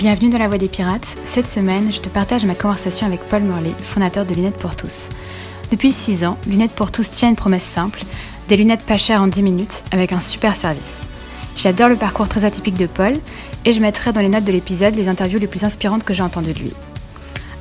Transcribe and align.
Bienvenue 0.00 0.30
dans 0.30 0.38
la 0.38 0.48
Voix 0.48 0.56
des 0.56 0.68
Pirates. 0.68 1.14
Cette 1.26 1.46
semaine, 1.46 1.92
je 1.92 2.00
te 2.00 2.08
partage 2.08 2.46
ma 2.46 2.54
conversation 2.54 3.06
avec 3.06 3.20
Paul 3.26 3.42
Morley, 3.42 3.74
fondateur 3.82 4.24
de 4.24 4.32
Lunettes 4.32 4.56
pour 4.56 4.74
tous. 4.74 5.10
Depuis 5.70 5.92
6 5.92 6.24
ans, 6.24 6.38
Lunettes 6.46 6.72
pour 6.72 6.90
tous 6.90 7.10
tient 7.10 7.28
une 7.28 7.36
promesse 7.36 7.64
simple 7.64 8.00
des 8.48 8.56
lunettes 8.56 8.86
pas 8.86 8.96
chères 8.96 9.20
en 9.20 9.26
10 9.26 9.42
minutes 9.42 9.82
avec 9.92 10.12
un 10.12 10.20
super 10.20 10.56
service. 10.56 11.00
J'adore 11.54 11.90
le 11.90 11.96
parcours 11.96 12.30
très 12.30 12.46
atypique 12.46 12.78
de 12.78 12.86
Paul 12.86 13.12
et 13.66 13.74
je 13.74 13.80
mettrai 13.80 14.14
dans 14.14 14.22
les 14.22 14.30
notes 14.30 14.46
de 14.46 14.52
l'épisode 14.52 14.94
les 14.94 15.06
interviews 15.06 15.38
les 15.38 15.46
plus 15.46 15.64
inspirantes 15.64 16.04
que 16.04 16.14
j'ai 16.14 16.22
entendues 16.22 16.54
de 16.54 16.60
lui. 16.60 16.72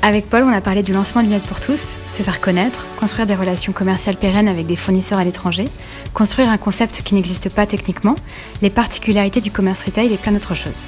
Avec 0.02 0.30
Paul, 0.30 0.44
on 0.44 0.54
a 0.54 0.62
parlé 0.62 0.82
du 0.82 0.94
lancement 0.94 1.22
de 1.22 1.28
Lunettes 1.28 1.44
pour 1.44 1.60
tous, 1.60 2.00
se 2.08 2.24
faire 2.24 2.40
connaître, 2.40 2.88
construire 2.98 3.28
des 3.28 3.36
relations 3.36 3.74
commerciales 3.74 4.16
pérennes 4.16 4.48
avec 4.48 4.66
des 4.66 4.78
fournisseurs 4.78 5.20
à 5.20 5.26
l'étranger, 5.26 5.66
construire 6.14 6.50
un 6.50 6.58
concept 6.58 7.02
qui 7.02 7.16
n'existe 7.16 7.50
pas 7.50 7.66
techniquement, 7.66 8.16
les 8.62 8.70
particularités 8.70 9.42
du 9.42 9.52
commerce 9.52 9.84
retail 9.84 10.14
et 10.14 10.18
plein 10.18 10.32
d'autres 10.32 10.56
choses. 10.56 10.88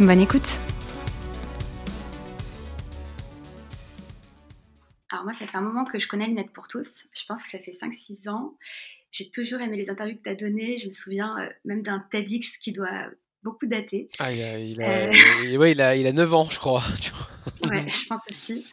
Bonne 0.00 0.20
écoute 0.20 0.58
Alors 5.10 5.24
moi, 5.24 5.34
ça 5.34 5.46
fait 5.46 5.58
un 5.58 5.60
moment 5.60 5.84
que 5.84 5.98
je 5.98 6.08
connais 6.08 6.26
Lunettes 6.26 6.54
pour 6.54 6.68
tous. 6.68 7.04
Je 7.14 7.26
pense 7.28 7.42
que 7.42 7.50
ça 7.50 7.58
fait 7.58 7.72
5-6 7.72 8.30
ans. 8.30 8.54
J'ai 9.10 9.28
toujours 9.28 9.60
aimé 9.60 9.76
les 9.76 9.90
interviews 9.90 10.16
que 10.16 10.22
tu 10.22 10.30
as 10.30 10.34
données. 10.34 10.78
Je 10.78 10.86
me 10.86 10.92
souviens 10.92 11.38
euh, 11.38 11.50
même 11.66 11.82
d'un 11.82 12.02
TEDx 12.10 12.56
qui 12.56 12.70
doit 12.70 13.10
beaucoup 13.42 13.66
dater. 13.66 14.08
Ah, 14.18 14.32
il 14.32 14.42
a, 14.42 14.58
il 14.58 14.82
a, 14.82 15.08
euh. 15.08 15.56
ouais, 15.58 15.72
il 15.72 15.82
a, 15.82 15.94
il 15.94 16.06
a 16.06 16.12
9 16.12 16.32
ans, 16.32 16.48
je 16.48 16.58
crois. 16.58 16.82
ouais, 17.68 17.90
je 17.90 18.06
pense 18.06 18.22
aussi. 18.30 18.66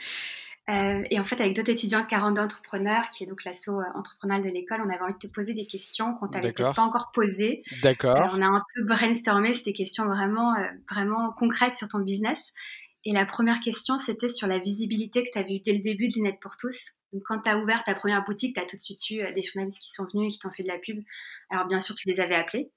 Euh, 0.69 1.03
et 1.09 1.19
en 1.19 1.25
fait, 1.25 1.39
avec 1.39 1.55
d'autres 1.55 1.71
étudiants 1.71 2.01
de 2.01 2.07
42 2.07 2.41
entrepreneurs, 2.41 3.09
qui 3.09 3.23
est 3.23 3.27
donc 3.27 3.45
l'assaut 3.45 3.79
entrepreneurial 3.95 4.43
de 4.43 4.49
l'école, 4.49 4.81
on 4.85 4.89
avait 4.89 5.01
envie 5.01 5.13
de 5.13 5.17
te 5.17 5.27
poser 5.27 5.53
des 5.53 5.65
questions 5.65 6.13
qu'on 6.15 6.27
t'avait 6.27 6.51
peut-être 6.51 6.75
pas 6.75 6.81
encore 6.81 7.11
posées. 7.13 7.63
D'accord. 7.81 8.35
on 8.37 8.41
a 8.41 8.47
un 8.47 8.63
peu 8.75 8.83
brainstormé, 8.83 9.53
c'était 9.53 9.71
des 9.71 9.77
questions 9.77 10.05
vraiment, 10.05 10.55
vraiment 10.91 11.31
concrètes 11.31 11.75
sur 11.75 11.87
ton 11.87 11.99
business. 11.99 12.51
Et 13.05 13.13
la 13.13 13.25
première 13.25 13.61
question, 13.61 13.97
c'était 13.97 14.27
sur 14.27 14.47
la 14.47 14.59
visibilité 14.59 15.23
que 15.23 15.29
tu 15.31 15.39
avais 15.39 15.55
eue 15.55 15.59
dès 15.61 15.71
le 15.71 15.79
début 15.79 16.09
de 16.09 16.15
Lunettes 16.15 16.41
pour 16.41 16.57
tous. 16.57 16.91
Donc, 17.13 17.23
quand 17.25 17.39
tu 17.39 17.49
as 17.49 17.57
ouvert 17.57 17.83
ta 17.85 17.95
première 17.95 18.25
boutique, 18.25 18.55
tu 18.55 18.61
as 18.61 18.65
tout 18.65 18.75
de 18.75 18.81
suite 18.81 19.09
eu 19.09 19.21
euh, 19.21 19.31
des 19.31 19.41
journalistes 19.41 19.81
qui 19.81 19.91
sont 19.91 20.05
venus 20.13 20.27
et 20.27 20.31
qui 20.33 20.39
t'ont 20.39 20.51
fait 20.51 20.63
de 20.63 20.67
la 20.67 20.77
pub. 20.77 21.01
Alors, 21.49 21.65
bien 21.67 21.79
sûr, 21.79 21.95
tu 21.95 22.09
les 22.09 22.19
avais 22.19 22.35
appelés. 22.35 22.69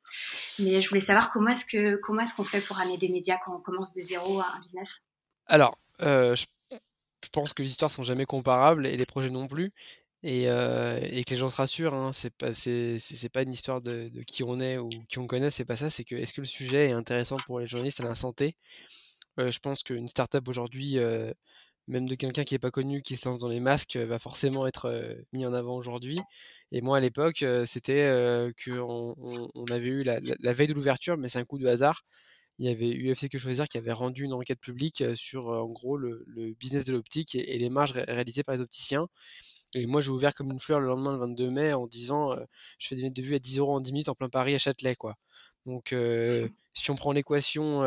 Mais 0.61 0.81
je 0.81 0.89
voulais 0.89 1.01
savoir 1.01 1.33
comment 1.33 1.51
est-ce 1.51 1.97
comment 1.97 2.23
est-ce 2.23 2.35
qu'on 2.35 2.45
fait 2.45 2.61
pour 2.61 2.79
amener 2.79 2.97
des 2.97 3.09
médias 3.09 3.39
quand 3.45 3.57
on 3.57 3.61
commence 3.61 3.93
de 3.93 4.03
zéro 4.03 4.39
à 4.39 4.47
un 4.57 4.61
business? 4.61 4.93
Alors, 5.47 5.77
euh, 6.03 6.37
je, 6.37 6.47
pense 7.33 7.53
que 7.53 7.63
les 7.63 7.71
histoires 7.71 7.91
sont 7.91 8.03
jamais 8.03 8.27
comparables 8.27 8.87
et 8.87 8.97
les 8.97 9.07
projets 9.07 9.31
non 9.31 9.49
plus. 9.49 9.73
Et, 10.23 10.45
euh, 10.49 11.01
que 11.01 11.31
les 11.31 11.37
gens 11.37 11.49
se 11.49 11.57
rassurent, 11.57 11.95
hein, 11.95 12.13
c'est 12.13 12.31
pas 13.33 13.43
une 13.43 13.53
histoire 13.53 13.81
de, 13.81 14.11
qui 14.27 14.43
on 14.45 14.61
est 14.61 14.79
ou 14.79 14.91
qui 15.09 15.19
on 15.19 15.27
connaît, 15.27 15.51
c'est 15.51 15.65
pas 15.65 15.77
ça. 15.77 15.91
C'est 15.91 16.05
que 16.05 16.15
est-ce 16.15 16.33
que 16.33 16.43
le 16.43 16.47
sujet 16.47 16.89
est 16.89 16.93
intéressant 16.93 17.39
pour 17.47 17.61
les 17.61 17.67
journalistes 17.67 18.01
à 18.01 18.05
la 18.05 18.15
santé? 18.15 18.57
Je 19.39 19.59
pense 19.61 19.83
qu'une 19.83 20.09
startup 20.09 20.47
aujourd'hui 20.49 20.99
même 21.91 22.09
de 22.09 22.15
quelqu'un 22.15 22.45
qui 22.45 22.55
n'est 22.55 22.59
pas 22.59 22.71
connu, 22.71 23.03
qui 23.03 23.17
se 23.17 23.29
lance 23.29 23.39
dans 23.39 23.49
les 23.49 23.61
masques, 23.61 23.97
va 23.97 24.19
forcément 24.19 24.67
être 24.67 25.17
mis 25.33 25.45
en 25.47 25.53
avant 25.53 25.77
aujourd'hui. 25.77 26.21
Et 26.73 26.81
moi, 26.83 26.99
à 26.99 27.01
l'époque, 27.01 27.45
c'était 27.67 28.53
qu'on 28.65 29.15
on, 29.55 29.65
avait 29.71 29.89
eu 29.89 30.05
la, 30.05 30.53
veille 30.53 30.69
de 30.69 30.75
l'ouverture, 30.75 31.17
mais 31.19 31.29
c'est 31.29 31.39
un 31.39 31.45
coup 31.45 31.59
de 31.59 31.67
hasard. 31.67 32.05
Il 32.61 32.67
y 32.67 32.69
avait 32.69 32.91
UFC 32.91 33.31
Que 33.31 33.39
Choisir 33.39 33.69
qui 33.69 33.79
avait 33.79 33.91
rendu 33.91 34.25
une 34.25 34.35
enquête 34.35 34.61
publique 34.61 35.03
sur, 35.15 35.47
en 35.49 35.69
gros, 35.69 35.97
le, 35.97 36.27
business 36.59 36.85
de 36.85 36.93
l'optique 36.93 37.35
et, 37.35 37.57
les 37.57 37.71
marges 37.71 37.93
réalisées 37.93 38.43
par 38.43 38.55
les 38.55 38.61
opticiens. 38.61 39.09
Et 39.75 39.87
moi, 39.87 40.03
j'ai 40.03 40.11
ouvert 40.11 40.35
comme 40.35 40.51
une 40.53 40.59
fleur 40.61 40.79
le 40.79 40.89
lendemain, 40.89 41.13
le 41.13 41.19
22 41.21 41.51
mai, 41.51 41.73
en 41.73 41.87
disant 41.87 42.37
je 42.79 42.87
fais 42.87 42.97
des 42.97 43.01
lunettes 43.03 43.17
de 43.17 43.23
vue 43.23 43.35
à 43.35 43.39
10 43.39 43.61
euros 43.61 43.75
en 43.77 43.81
10 43.81 43.93
minutes 43.93 44.09
en 44.11 44.15
plein 44.15 44.29
Paris 44.29 44.55
à 44.55 44.59
Châtelet, 44.59 44.95
quoi. 44.95 45.17
Donc, 45.65 45.95
si 46.75 46.91
on 46.91 46.97
prend 46.97 47.13
l'équation 47.13 47.81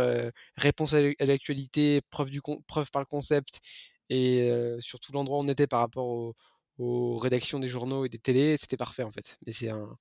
réponse 0.58 0.96
à 0.96 1.02
l'actualité, 1.20 2.02
preuve, 2.10 2.32
du 2.32 2.42
preuve 2.68 2.90
par 2.90 3.02
le 3.02 3.06
concept 3.06 3.60
et 4.10 4.52
surtout 4.80 5.12
l'endroit 5.12 5.38
où 5.38 5.42
on 5.44 5.48
était 5.50 5.68
par 5.68 5.82
rapport 5.82 6.34
aux, 6.80 7.20
rédactions 7.20 7.60
des 7.60 7.68
journaux 7.68 8.06
et 8.06 8.10
des 8.10 8.18
télés, 8.18 8.58
c'était 8.58 8.78
parfait 8.78 9.04
en 9.04 9.12
fait. 9.12 9.38
Mais 9.46 9.54
c'est 9.54 9.70
un, 9.70 9.96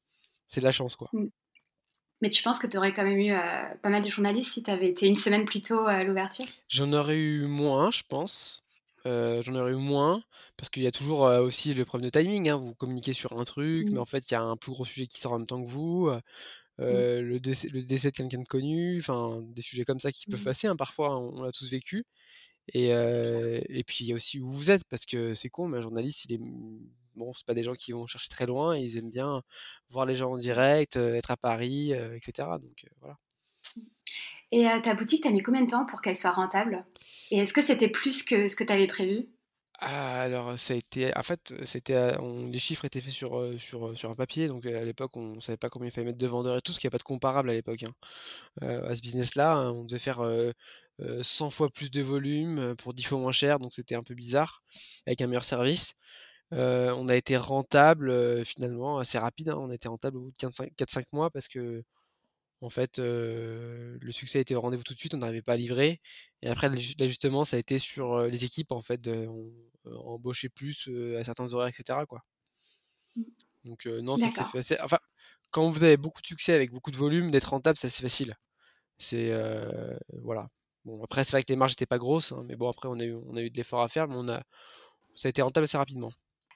c'est 0.47 0.61
de 0.61 0.65
la 0.65 0.73
chance 0.73 0.97
quoi. 0.97 1.11
Mmh. 1.13 1.27
Mais 2.23 2.31
tu 2.31 2.43
penses 2.43 2.59
que 2.59 2.69
tu 2.69 2.77
aurais 2.77 2.95
quand 2.95 3.05
même 3.05 3.19
eu 3.19 3.35
pas 3.83 3.89
mal 3.91 4.01
de 4.01 4.09
journalistes 4.09 4.53
si 4.53 4.63
tu 4.63 4.71
avais 4.71 4.89
été 4.89 5.07
une 5.09 5.17
semaine 5.17 5.45
plus 5.45 5.61
tôt 5.61 5.87
à 5.87 6.05
l'ouverture? 6.05 6.47
J'en 6.69 6.93
aurais 6.93 7.19
eu 7.19 7.47
moins, 7.47 7.91
je 7.91 8.03
pense. 8.09 8.65
J'en 9.05 9.55
aurais 9.57 9.73
eu 9.73 9.77
moins 9.77 10.23
parce 10.57 10.71
qu'il 10.71 10.85
y 10.85 10.87
a 10.87 10.93
toujours 10.93 11.23
aussi 11.23 11.75
le 11.75 11.85
problème 11.85 12.09
de 12.11 12.19
timing. 12.19 12.49
Hein. 12.49 12.57
Vous 12.57 12.75
communiquez 12.75 13.13
sur 13.13 13.39
un 13.39 13.45
truc, 13.45 13.89
mmh. 13.89 13.95
mais 13.95 13.99
en 13.99 14.05
fait, 14.05 14.31
il 14.31 14.35
y 14.35 14.37
a 14.37 14.43
un 14.43 14.57
plus 14.57 14.71
gros 14.71 14.85
sujet 14.85 15.09
qui 15.09 15.21
sort 15.21 15.33
en 15.33 15.39
même 15.39 15.47
temps 15.47 15.63
que 15.63 15.69
vous. 15.69 16.11
Mmh. 16.79 16.85
le, 16.87 17.39
décès, 17.39 17.69
le 17.69 17.83
décès 17.83 18.13
de 18.13 18.17
quelqu'un 18.17 18.41
de 18.41 18.47
connu, 18.47 19.01
enfin 19.01 19.43
des 19.43 19.63
sujets 19.63 19.85
comme 19.85 19.99
ça 19.99 20.13
qui 20.13 20.27
peuvent 20.27 20.43
passer 20.43 20.69
hein, 20.69 20.77
parfois, 20.77 21.19
on, 21.19 21.41
on 21.41 21.43
l'a 21.43 21.53
tous 21.53 21.69
vécu. 21.71 22.05
Et, 22.73 22.91
et 22.91 23.83
puis 23.85 24.05
il 24.05 24.07
y 24.07 24.13
a 24.13 24.15
aussi 24.15 24.39
où 24.39 24.49
vous 24.49 24.71
êtes, 24.71 24.85
parce 24.89 25.05
que 25.07 25.35
c'est 25.35 25.49
con, 25.49 25.67
mais 25.67 25.79
un 25.79 25.81
journaliste, 25.81 26.25
il 26.27 26.35
est 26.35 26.41
bon, 27.15 27.33
c'est 27.33 27.47
pas 27.47 27.55
des 27.55 27.63
gens 27.63 27.75
qui 27.75 27.93
vont 27.93 28.07
chercher 28.07 28.29
très 28.29 28.47
loin, 28.47 28.77
ils 28.77 28.99
aiment 28.99 29.11
bien 29.11 29.43
voir 29.91 30.07
les 30.07 30.15
gens 30.15 30.33
en 30.33 30.37
direct, 30.37 30.97
être 30.97 31.31
à 31.31 31.37
Paris, 31.37 31.93
etc. 31.93 32.49
Donc 32.61 32.87
voilà. 33.01 33.19
Et 34.51 34.67
ta 34.83 34.95
boutique, 34.95 35.23
t'as 35.23 35.31
mis 35.31 35.43
combien 35.43 35.63
de 35.63 35.71
temps 35.71 35.87
pour 35.87 36.03
qu'elle 36.03 36.17
soit 36.17 36.33
rentable? 36.33 36.85
Et 37.31 37.39
est-ce 37.39 37.55
que 37.55 37.63
c'était 37.63 37.89
plus 37.89 38.23
que 38.23 38.49
ce 38.49 38.57
que 38.57 38.65
tu 38.65 38.73
avais 38.73 38.87
prévu? 38.87 39.29
Ah, 39.85 40.21
alors 40.21 40.57
ça 40.61 40.75
a 40.75 40.77
été, 40.77 41.17
en 41.17 41.23
fait, 41.25 41.53
c'était, 41.65 42.13
les 42.21 42.59
chiffres 42.59 42.85
étaient 42.85 43.01
faits 43.01 43.13
sur, 43.13 43.53
sur, 43.59 43.99
sur 43.99 44.11
un 44.11 44.15
papier, 44.15 44.47
donc 44.47 44.65
à 44.65 44.85
l'époque 44.85 45.17
on 45.17 45.41
savait 45.41 45.57
pas 45.57 45.71
combien 45.71 45.89
il 45.89 45.91
fallait 45.91 46.07
mettre 46.07 46.19
de 46.19 46.27
vendeurs 46.29 46.57
et 46.57 46.63
tout, 46.63 46.73
ce 46.73 46.79
qui 46.79 46.87
n'y 46.87 46.89
a 46.89 46.93
pas 46.93 46.99
de 46.99 47.03
comparable 47.03 47.51
à 47.51 47.53
l'époque. 47.53 47.83
Hein. 47.83 47.93
à 48.61 48.95
ce 48.95 49.01
business-là, 49.01 49.55
hein, 49.55 49.73
on 49.73 49.85
devait 49.85 49.99
faire 49.99 50.23
100 51.23 51.51
fois 51.51 51.69
plus 51.69 51.91
de 51.91 52.01
volume 52.01 52.77
pour 52.77 52.95
10 52.95 53.03
fois 53.05 53.19
moins 53.19 53.33
cher, 53.33 53.59
donc 53.59 53.73
c'était 53.73 53.97
un 53.97 54.05
peu 54.05 54.15
bizarre, 54.15 54.63
avec 55.07 55.21
un 55.21 55.27
meilleur 55.27 55.45
service. 55.45 55.95
On 56.53 57.09
a 57.09 57.17
été 57.17 57.37
rentable 57.37 58.45
finalement 58.45 58.99
assez 58.99 59.19
rapide, 59.19 59.51
hein. 59.51 59.57
on 59.59 59.71
a 59.71 59.75
été 59.75 59.89
rentable 59.89 60.19
au 60.19 60.21
bout 60.23 60.31
de 60.31 60.37
4-5 60.37 61.05
mois 61.13 61.31
parce 61.31 61.49
que 61.49 61.83
en 62.61 62.69
fait 62.69 62.99
le 62.99 64.11
succès 64.11 64.41
été 64.41 64.55
au 64.55 64.61
rendez-vous 64.61 64.83
tout 64.83 64.95
de 64.95 64.99
suite, 64.99 65.15
on 65.15 65.19
n'arrivait 65.19 65.43
pas 65.43 65.55
à 65.55 65.57
livrer. 65.57 66.01
Et 66.43 66.49
après 66.49 66.69
l'ajustement 66.99 67.45
ça 67.45 67.57
a 67.57 67.61
été 67.61 67.79
sur 67.79 68.23
les 68.23 68.45
équipes 68.45 68.73
en 68.73 68.83
fait, 68.83 69.09
on, 69.09 69.53
embaucher 69.85 70.49
plus 70.49 70.89
à 71.19 71.25
certains 71.25 71.53
horaires, 71.55 71.69
etc. 71.69 72.01
Quoi. 72.09 72.23
Mmh. 73.17 73.23
Donc 73.65 73.87
non, 73.87 74.17
ça 74.17 74.29
s'est 74.29 74.63
fait 74.63 74.81
Enfin, 74.81 74.99
quand 75.51 75.71
vous 75.71 75.83
avez 75.85 75.97
beaucoup 75.97 76.23
de 76.23 76.27
succès 76.27 76.53
avec 76.55 76.73
beaucoup 76.73 76.91
de 76.91 76.97
volume, 76.97 77.31
d'être 77.31 77.51
rentable, 77.51 77.77
c'est 77.79 77.87
assez 77.87 78.03
facile. 78.03 78.37
C'est 78.99 79.33
voilà. 80.23 80.49
Bon, 80.85 81.03
après, 81.05 81.23
c'est 81.25 81.33
vrai 81.33 81.43
que 81.43 81.49
les 81.49 81.57
marges 81.57 81.73
n'étaient 81.73 81.87
pas 81.87 81.99
grosses, 81.99 82.33
hein, 82.33 82.43
mais 82.49 82.57
bon, 82.57 82.69
après, 82.69 82.89
on 82.89 82.99
a 82.99 83.05
eu, 83.05 83.15
on 83.15 83.37
a 83.37 83.43
eu 83.43 83.51
de 83.51 83.57
l'effort 83.57 83.83
à 83.83 83.89
faire, 83.89 84.09
mais 84.09 84.17
on 84.17 84.29
a, 84.29 84.43
ça 85.15 85.29
a 85.29 85.31
été 85.31 85.41
rentable 85.43 85.65
assez 85.65 85.77
rapidement. 85.77 86.11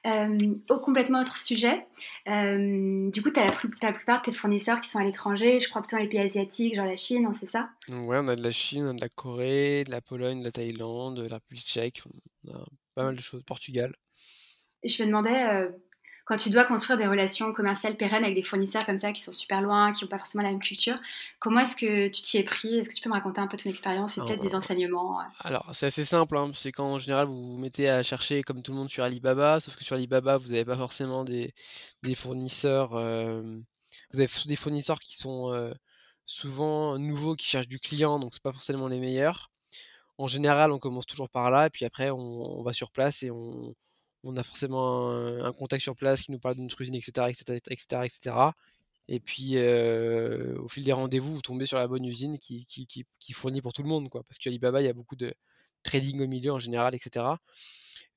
Euh, 0.07 0.37
au 0.69 0.79
complètement 0.79 1.19
autre 1.21 1.35
sujet, 1.35 1.85
euh, 2.29 3.09
du 3.11 3.21
coup, 3.21 3.29
tu 3.29 3.39
as, 3.41 3.45
la, 3.45 3.51
plupart 3.91 4.21
de 4.21 4.25
tes 4.25 4.31
fournisseurs 4.31 4.79
qui 4.79 4.89
sont 4.89 4.99
à 4.99 5.03
l'étranger, 5.03 5.59
je 5.59 5.67
crois 5.67 5.81
plutôt 5.81 5.97
dans 5.97 6.01
les 6.01 6.07
pays 6.07 6.19
asiatiques, 6.19 6.75
genre 6.75 6.85
la 6.85 6.95
Chine, 6.95 7.25
hein, 7.25 7.33
c'est 7.33 7.45
ça? 7.45 7.69
Ouais, 7.89 8.17
on 8.21 8.27
a 8.29 8.37
de 8.37 8.43
la 8.43 8.51
Chine, 8.51 8.85
on 8.85 8.91
a 8.91 8.93
de 8.93 9.01
la 9.01 9.09
Corée, 9.09 9.83
de 9.83 9.91
la 9.91 9.99
Pologne, 9.99 10.39
de 10.39 10.45
la 10.45 10.51
Thaïlande, 10.51 11.17
de 11.17 11.27
la 11.27 11.35
République 11.35 11.65
tchèque, 11.65 12.03
on 12.45 12.51
a 12.53 12.65
pas 12.95 13.03
mal 13.03 13.15
de 13.15 13.21
choses, 13.21 13.43
Portugal. 13.43 13.91
Et 14.83 14.87
je 14.87 15.03
me 15.03 15.07
demandais, 15.07 15.43
euh, 15.43 15.69
quand 16.27 16.35
tu 16.35 16.49
dois 16.49 16.65
construire 16.65 16.99
des 16.99 17.07
relations 17.07 17.53
commerciales 17.53 17.95
pérennes 17.95 18.25
avec 18.25 18.35
des 18.35 18.43
fournisseurs 18.43 18.85
comme 18.85 18.97
ça 18.97 19.13
qui 19.13 19.21
sont 19.21 19.31
super 19.31 19.61
loin, 19.61 19.93
qui 19.93 20.03
n'ont 20.03 20.09
pas 20.09 20.17
forcément 20.17 20.43
la 20.43 20.49
même 20.49 20.59
culture, 20.59 20.95
comment 21.39 21.61
est-ce 21.61 21.77
que 21.77 22.09
tu 22.09 22.21
t'y 22.21 22.37
es 22.37 22.43
pris? 22.43 22.77
Est-ce 22.77 22.89
que 22.89 22.95
tu 22.95 23.01
peux 23.01 23.09
me 23.09 23.13
raconter 23.13 23.39
un 23.39 23.47
peu 23.47 23.55
ton 23.55 23.69
expérience 23.69 24.17
et 24.17 24.21
peut-être 24.21 24.41
des 24.41 24.53
enseignements 24.53 25.21
Alors, 25.39 25.69
c'est 25.73 25.85
assez 25.85 26.03
simple, 26.03 26.35
hein. 26.35 26.51
c'est 26.53 26.73
qu'en 26.73 26.97
général, 26.97 27.27
vous 27.27 27.47
vous 27.47 27.57
mettez 27.57 27.89
à 27.89 28.03
chercher 28.03 28.43
comme 28.43 28.61
tout 28.61 28.73
le 28.73 28.77
monde 28.77 28.89
sur 28.89 29.05
Alibaba, 29.05 29.61
sauf 29.61 29.77
que 29.77 29.85
sur 29.85 29.95
Alibaba, 29.95 30.35
vous 30.35 30.49
n'avez 30.49 30.65
pas 30.65 30.75
forcément 30.75 31.23
des, 31.23 31.53
fournisseurs. 32.13 32.93
Euh, 32.95 33.41
vous 34.11 34.19
avez 34.19 34.29
des 34.47 34.55
fournisseurs 34.57 34.99
qui 34.99 35.15
sont 35.15 35.53
euh, 35.53 35.73
souvent 36.25 36.99
nouveaux, 36.99 37.35
qui 37.35 37.47
cherchent 37.47 37.69
du 37.69 37.79
client, 37.79 38.19
donc 38.19 38.33
c'est 38.33 38.43
pas 38.43 38.51
forcément 38.51 38.89
les 38.89 38.99
meilleurs. 38.99 39.49
En 40.17 40.27
général, 40.27 40.73
on 40.73 40.79
commence 40.79 41.05
toujours 41.05 41.29
par 41.29 41.51
là, 41.51 41.67
et 41.67 41.69
puis 41.69 41.85
après, 41.85 42.09
on 42.11 42.61
va 42.63 42.73
sur 42.73 42.91
place 42.91 43.23
et 43.23 43.31
on, 43.31 43.73
on 44.23 44.35
a 44.37 44.43
forcément 44.43 45.09
un, 45.09 45.51
contact 45.53 45.83
sur 45.83 45.95
place 45.95 46.23
qui 46.23 46.31
nous 46.31 46.39
parle 46.39 46.55
de 46.55 46.61
notre 46.61 46.81
usine, 46.81 46.95
etc., 46.95 47.27
etc., 47.29 47.59
etc., 47.69 48.01
etc. 48.05 48.35
Et 49.09 49.19
puis, 49.19 49.53
euh, 49.55 50.57
au 50.59 50.67
fil 50.67 50.83
des 50.83 50.91
rendez-vous, 50.93 51.35
vous 51.35 51.41
tombez 51.41 51.65
sur 51.65 51.77
la 51.77 51.87
bonne 51.87 52.05
usine 52.05 52.37
qui, 52.39 52.65
fournit 53.33 53.61
pour 53.61 53.73
tout 53.73 53.83
le 53.83 53.89
monde, 53.89 54.09
quoi. 54.09 54.23
Parce 54.23 54.37
qu'Alibaba, 54.37 54.81
il 54.81 54.85
y 54.85 54.89
a 54.89 54.93
beaucoup 54.93 55.15
de 55.15 55.33
trading 55.83 56.21
au 56.21 56.27
milieu 56.27 56.51
en 56.53 56.59
général, 56.59 56.93
etc. 56.95 57.25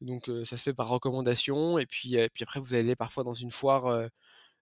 Donc, 0.01 0.29
euh, 0.29 0.45
ça 0.45 0.57
se 0.57 0.63
fait 0.65 0.75
par 0.75 0.89
recommandation. 0.89 1.79
Et 1.79 1.87
puis, 1.87 2.19
euh, 2.19 2.29
puis 2.33 2.43
après, 2.45 2.61
vous 2.61 2.75
allez 2.75 2.97
parfois 2.97 3.25
dans 3.25 3.35
une 3.35 3.51
foire, 3.51 4.09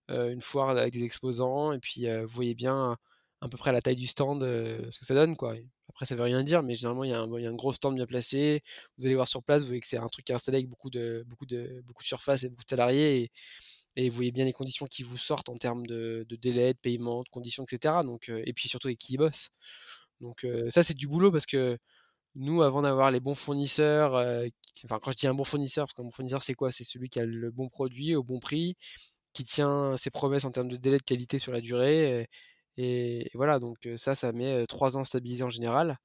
une 0.09 0.41
foire 0.43 0.71
avec 0.71 0.93
des 0.93 1.05
exposants. 1.05 1.73
Et 1.73 1.79
puis, 1.81 2.07
vous 2.23 2.29
voyez 2.29 2.55
bien 2.55 2.97
à 3.41 3.49
peu 3.49 3.57
près 3.59 3.73
la 3.73 3.83
taille 3.83 3.97
du 3.97 4.07
stand 4.07 4.43
ce 4.43 4.99
que 4.99 5.07
ça 5.07 5.15
donne, 5.15 5.37
quoi. 5.37 5.55
Après, 5.99 6.07
ça 6.07 6.15
veut 6.15 6.23
rien 6.23 6.45
dire, 6.45 6.63
mais 6.63 6.77
généralement, 6.77 7.03
il 7.03 7.11
y, 7.11 7.13
a 7.13 7.21
un, 7.21 7.55
gros 7.57 7.73
stand 7.73 7.97
bien 7.97 8.07
placé. 8.07 8.61
Vous 8.99 9.07
allez 9.07 9.17
voir 9.17 9.27
sur 9.27 9.43
place, 9.43 9.63
vous 9.63 9.67
voyez 9.67 9.81
que 9.81 9.87
c'est 9.89 9.99
un 9.99 10.07
truc 10.07 10.25
qui 10.25 10.31
est 10.31 10.35
installé 10.37 10.59
avec 10.59 10.69
beaucoup 10.69 10.91
de, 10.91 11.25
beaucoup 11.27 11.45
de, 11.45 11.83
beaucoup 11.85 12.05
de 12.05 12.07
surface 12.07 12.45
et 12.45 12.49
beaucoup 12.49 12.63
de 12.63 12.71
salariés. 12.71 13.33
Et, 13.97 14.09
vous 14.09 14.15
voyez 14.15 14.31
bien 14.31 14.45
les 14.45 14.53
conditions 14.53 14.87
qui 14.87 15.03
vous 15.03 15.19
sortent 15.19 15.49
en 15.49 15.57
termes 15.57 15.85
de, 15.89 16.25
délai, 16.41 16.73
de 16.73 16.79
paiement, 16.79 17.25
de 17.25 17.29
conditions, 17.31 17.65
etc. 17.65 18.05
Donc, 18.05 18.29
et 18.29 18.53
puis 18.53 18.69
surtout 18.69 18.87
avec 18.87 18.99
qui 18.99 19.17
bossent. 19.17 19.49
Donc 20.21 20.47
ça, 20.71 20.85
c'est 20.85 20.95
du 20.95 21.09
boulot 21.09 21.33
parce 21.33 21.47
que 21.47 21.77
nous, 22.37 22.63
avant 22.63 22.83
d'avoir 22.83 23.11
les 23.11 23.19
bons 23.19 23.35
fournisseurs, 23.35 24.15
enfin 24.85 25.01
quand 25.03 25.11
je 25.11 25.17
dis 25.17 25.27
un 25.27 25.35
bon 25.35 25.43
fournisseur, 25.43 25.87
parce 25.87 25.97
qu'un 25.97 26.05
bon 26.05 26.13
fournisseur, 26.13 26.45
c'est 26.45 26.55
quoi? 26.55 26.71
C'est 26.71 26.85
celui 26.85 27.09
qui 27.09 27.19
a 27.19 27.25
le 27.27 27.51
bon 27.51 27.69
produit 27.69 28.15
au 28.15 28.23
bon 28.23 28.39
prix, 28.39 28.77
qui 29.33 29.43
tient 29.43 29.97
ses 29.97 30.11
promesses 30.11 30.45
en 30.45 30.53
termes 30.53 30.69
de 30.69 30.77
délai 30.77 30.99
de 30.99 31.03
qualité 31.03 31.41
sur 31.41 31.51
la 31.51 31.61
durée. 31.61 32.29
Et, 32.79 33.29
voilà, 33.35 33.59
donc 33.59 33.89
ça, 33.97 34.15
ça 34.15 34.33
met 34.33 34.67
trois 34.67 34.97
ans 34.97 35.05
stabilisé 35.05 35.43
en 35.43 35.51
général. 35.51 35.99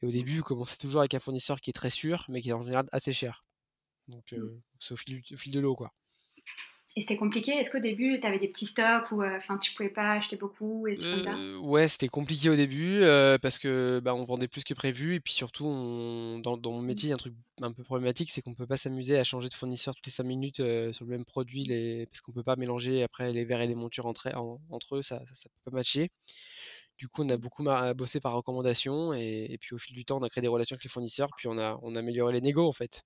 Et 0.00 0.06
au 0.06 0.10
début, 0.10 0.38
vous 0.38 0.44
commencez 0.44 0.76
toujours 0.78 1.00
avec 1.00 1.12
un 1.14 1.20
fournisseur 1.20 1.60
qui 1.60 1.70
est 1.70 1.74
très 1.74 1.90
sûr, 1.90 2.24
mais 2.28 2.40
qui 2.40 2.50
est 2.50 2.52
en 2.52 2.62
général 2.62 2.86
assez 2.92 3.12
cher. 3.12 3.44
Donc 4.08 4.32
mmh. 4.32 4.60
c'est 4.78 4.94
au 4.94 4.96
fil, 4.96 5.22
au 5.32 5.36
fil 5.36 5.52
de 5.52 5.60
l'eau, 5.60 5.74
quoi. 5.74 5.92
Et 6.96 7.00
c'était 7.00 7.16
compliqué 7.16 7.50
Est-ce 7.50 7.72
qu'au 7.72 7.80
début, 7.80 8.20
tu 8.20 8.26
avais 8.26 8.38
des 8.38 8.46
petits 8.46 8.66
stocks 8.66 9.10
ou 9.10 9.20
euh, 9.20 9.36
enfin 9.36 9.58
tu 9.58 9.74
pouvais 9.74 9.88
pas 9.88 10.12
acheter 10.12 10.36
beaucoup 10.36 10.86
et 10.86 10.94
euh, 11.02 11.58
Ouais, 11.58 11.88
c'était 11.88 12.06
compliqué 12.06 12.48
au 12.48 12.54
début 12.54 13.02
euh, 13.02 13.36
parce 13.36 13.58
que 13.58 13.98
bah, 13.98 14.14
on 14.14 14.24
vendait 14.24 14.46
plus 14.46 14.62
que 14.62 14.74
prévu 14.74 15.16
et 15.16 15.20
puis 15.20 15.32
surtout 15.32 15.64
dans, 15.64 16.56
mon 16.62 16.80
mmh. 16.80 16.86
métier, 16.86 17.06
il 17.06 17.10
y 17.10 17.12
a 17.12 17.14
un 17.16 17.18
truc 17.18 17.34
un 17.62 17.72
peu 17.72 17.82
problématique, 17.82 18.30
c'est 18.30 18.42
qu'on 18.42 18.54
peut 18.54 18.68
pas 18.68 18.76
s'amuser 18.76 19.18
à 19.18 19.24
changer 19.24 19.48
de 19.48 19.54
fournisseur 19.54 19.96
toutes 19.96 20.06
les 20.06 20.12
5 20.12 20.22
minutes 20.22 20.56
sur 20.92 21.04
le 21.04 21.10
même 21.10 21.24
produit 21.24 21.64
les... 21.64 22.06
parce 22.06 22.20
qu'on 22.20 22.32
peut 22.32 22.44
pas 22.44 22.54
mélanger 22.54 23.02
après 23.02 23.32
les 23.32 23.44
verres 23.44 23.62
et 23.62 23.66
les 23.66 23.74
montures 23.74 24.06
entre, 24.06 24.28
entre 24.70 24.96
eux, 24.96 25.02
ça, 25.02 25.18
ça, 25.32 25.48
peut 25.48 25.70
pas 25.72 25.76
matcher. 25.76 26.10
Du 26.96 27.08
coup, 27.08 27.24
on 27.24 27.28
a 27.28 27.36
beaucoup 27.36 27.64
bossé 27.96 28.20
par 28.20 28.34
recommandation 28.34 29.12
et, 29.12 29.56
puis 29.60 29.74
au 29.74 29.78
fil 29.78 29.96
du 29.96 30.04
temps, 30.04 30.18
on 30.18 30.22
a 30.22 30.28
créé 30.28 30.42
des 30.42 30.48
relations 30.48 30.74
avec 30.74 30.84
les 30.84 30.90
fournisseurs, 30.90 31.30
puis 31.36 31.48
on 31.48 31.58
a, 31.58 31.76
on 31.82 31.96
a 31.96 31.98
amélioré 31.98 32.34
les 32.34 32.40
négos 32.40 32.68
en 32.68 32.72
fait. 32.72 33.02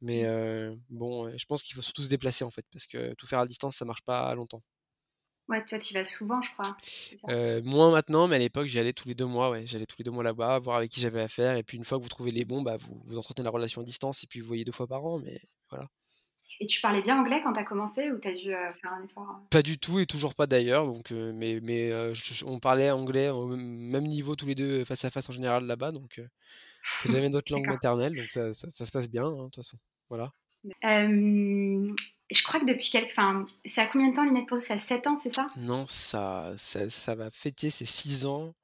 Mais 0.00 0.24
mmh. 0.26 0.80
bon, 0.90 1.36
je 1.36 1.44
pense 1.46 1.62
qu'il 1.62 1.74
faut 1.74 1.82
surtout 1.82 2.02
se 2.02 2.08
déplacer 2.08 2.44
en 2.44 2.50
fait, 2.50 2.64
parce 2.72 2.86
que 2.86 3.14
tout 3.14 3.26
faire 3.26 3.40
à 3.40 3.46
distance, 3.46 3.76
ça 3.76 3.84
marche 3.84 4.02
pas 4.02 4.34
longtemps. 4.34 4.62
Ouais, 5.48 5.64
toi, 5.64 5.78
tu 5.78 5.92
y 5.92 5.94
vas 5.94 6.04
souvent, 6.04 6.42
je 6.42 6.50
crois. 6.52 7.60
moins 7.62 7.90
maintenant, 7.90 8.28
mais 8.28 8.36
à 8.36 8.38
l'époque, 8.38 8.66
j'y 8.66 8.78
allais 8.78 8.92
tous 8.92 9.08
les 9.08 9.14
deux 9.14 9.24
mois. 9.24 9.50
Ouais, 9.50 9.66
j'allais 9.66 9.86
tous 9.86 9.96
les 9.98 10.04
deux 10.04 10.10
mois 10.10 10.22
là-bas, 10.22 10.58
voir 10.58 10.76
avec 10.76 10.90
qui 10.90 11.00
j'avais 11.00 11.22
affaire. 11.22 11.56
Et 11.56 11.62
puis 11.62 11.78
une 11.78 11.84
fois 11.84 11.96
que 11.96 12.02
vous 12.02 12.10
trouvez 12.10 12.30
les 12.30 12.44
bons, 12.44 12.60
bah, 12.60 12.76
vous, 12.76 13.00
vous 13.06 13.18
entretenez 13.18 13.44
la 13.44 13.50
relation 13.50 13.80
à 13.80 13.84
distance 13.84 14.22
et 14.24 14.26
puis 14.26 14.40
vous 14.40 14.46
voyez 14.46 14.64
deux 14.64 14.72
fois 14.72 14.86
par 14.86 15.04
an. 15.06 15.18
Mais 15.18 15.40
voilà. 15.70 15.88
Et 16.60 16.66
tu 16.66 16.80
parlais 16.80 17.02
bien 17.02 17.18
anglais 17.20 17.40
quand 17.42 17.52
tu 17.52 17.60
as 17.60 17.64
commencé 17.64 18.10
ou 18.10 18.18
tu 18.18 18.28
as 18.28 18.34
dû 18.34 18.50
faire 18.80 18.92
un 18.92 19.04
effort 19.04 19.28
hein? 19.28 19.42
Pas 19.50 19.62
du 19.62 19.78
tout 19.78 20.00
et 20.00 20.06
toujours 20.06 20.34
pas 20.34 20.46
d'ailleurs. 20.46 20.86
Donc, 20.86 21.10
mais 21.12 21.60
mais 21.62 21.92
on 22.44 22.58
parlait 22.58 22.90
anglais 22.90 23.28
au 23.28 23.46
même 23.46 24.04
niveau 24.04 24.34
tous 24.34 24.46
les 24.46 24.54
deux 24.56 24.84
face 24.84 25.04
à 25.04 25.10
face 25.10 25.28
en 25.28 25.32
général 25.32 25.66
là-bas. 25.66 25.92
Donc 25.92 26.20
jamais 27.06 27.30
d'autres 27.30 27.52
langues 27.52 27.66
maternelles. 27.66 28.14
Donc 28.14 28.30
ça, 28.30 28.52
ça, 28.52 28.84
se 28.84 28.90
passe 28.90 29.08
bien 29.08 29.24
hein, 29.24 29.36
de 29.36 29.44
toute 29.44 29.56
façon. 29.56 29.78
Voilà. 30.08 30.32
je 30.82 32.42
crois 32.44 32.60
que 32.60 32.66
depuis 32.66 32.90
quelques. 32.90 33.10
Enfin, 33.10 33.46
c'est 33.64 33.80
à 33.80 33.86
combien 33.86 34.08
de 34.08 34.14
temps 34.14 34.24
Lunette 34.24 34.46
pour 34.46 34.58
C'est 34.58 34.74
à 34.74 34.78
7 34.78 35.06
ans, 35.06 35.16
c'est 35.16 35.34
ça? 35.34 35.46
Non, 35.56 35.86
ça, 35.86 36.54
ça, 36.56 37.14
va 37.14 37.30
fêter 37.30 37.70
ses 37.70 37.84
6 37.84 38.26
ans 38.26 38.54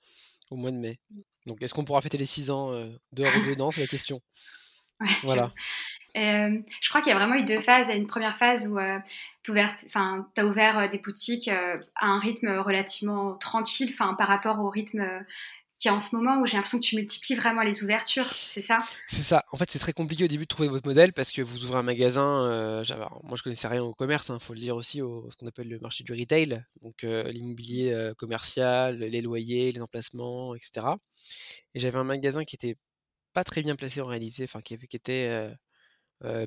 au 0.50 0.56
mois 0.56 0.70
de 0.70 0.76
mai. 0.76 0.98
Donc, 1.46 1.62
est-ce 1.62 1.74
qu'on 1.74 1.84
pourra 1.84 2.00
fêter 2.00 2.18
les 2.18 2.26
6 2.26 2.50
ans 2.50 2.72
euh, 2.72 2.88
dehors 3.12 3.32
ou 3.42 3.50
dedans? 3.50 3.70
C'est 3.70 3.82
la 3.82 3.86
question. 3.86 4.20
voilà. 5.24 5.52
je 5.56 5.93
crois 6.88 7.00
qu'il 7.00 7.10
y 7.10 7.14
a 7.14 7.18
vraiment 7.18 7.34
eu 7.34 7.44
deux 7.44 7.60
phases. 7.60 7.88
Il 7.88 7.90
y 7.90 7.94
a 7.94 7.96
une 7.96 8.06
première 8.06 8.36
phase 8.36 8.68
où 8.68 8.78
euh, 8.78 8.98
tu 9.42 9.52
as 9.58 10.46
ouvert 10.46 10.78
euh, 10.78 10.88
des 10.88 10.98
boutiques 10.98 11.48
à 11.48 12.06
un 12.06 12.18
rythme 12.18 12.58
relativement 12.58 13.34
tranquille 13.34 13.94
par 13.96 14.28
rapport 14.28 14.60
au 14.60 14.70
rythme 14.70 15.24
qui 15.76 15.90
en 15.90 15.98
ce 15.98 16.14
moment 16.14 16.40
où 16.40 16.46
j'ai 16.46 16.56
l'impression 16.56 16.78
que 16.78 16.84
tu 16.84 16.96
multiplies 16.96 17.34
vraiment 17.34 17.62
les 17.62 17.82
ouvertures, 17.82 18.24
c'est 18.24 18.60
ça? 18.60 18.78
C'est 19.08 19.22
ça. 19.22 19.44
En 19.50 19.56
fait, 19.56 19.70
c'est 19.70 19.78
très 19.78 19.92
compliqué 19.92 20.24
au 20.24 20.28
début 20.28 20.44
de 20.44 20.48
trouver 20.48 20.68
votre 20.68 20.86
modèle 20.86 21.12
parce 21.12 21.32
que 21.32 21.42
vous 21.42 21.64
ouvrez 21.64 21.78
un 21.78 21.82
magasin. 21.82 22.46
Euh, 22.46 22.84
moi, 23.24 23.36
je 23.36 23.42
connaissais 23.42 23.68
rien 23.68 23.82
au 23.82 23.92
commerce, 23.92 24.28
il 24.28 24.32
hein, 24.32 24.38
faut 24.38 24.54
le 24.54 24.60
dire 24.60 24.76
aussi, 24.76 25.02
au 25.02 25.28
ce 25.30 25.36
qu'on 25.36 25.46
appelle 25.46 25.68
le 25.68 25.80
marché 25.80 26.04
du 26.04 26.12
retail, 26.12 26.64
donc 26.82 27.02
euh, 27.02 27.30
l'immobilier 27.32 27.92
euh, 27.92 28.14
commercial, 28.14 28.98
les 28.98 29.20
loyers, 29.20 29.72
les 29.72 29.82
emplacements, 29.82 30.54
etc. 30.54 30.86
Et 31.74 31.80
j'avais 31.80 31.98
un 31.98 32.04
magasin 32.04 32.44
qui 32.44 32.54
était 32.54 32.76
pas 33.32 33.42
très 33.42 33.62
bien 33.62 33.74
placé 33.74 34.00
en 34.00 34.06
réalité, 34.06 34.44
enfin 34.44 34.60
qui 34.60 34.74
était 34.74 35.50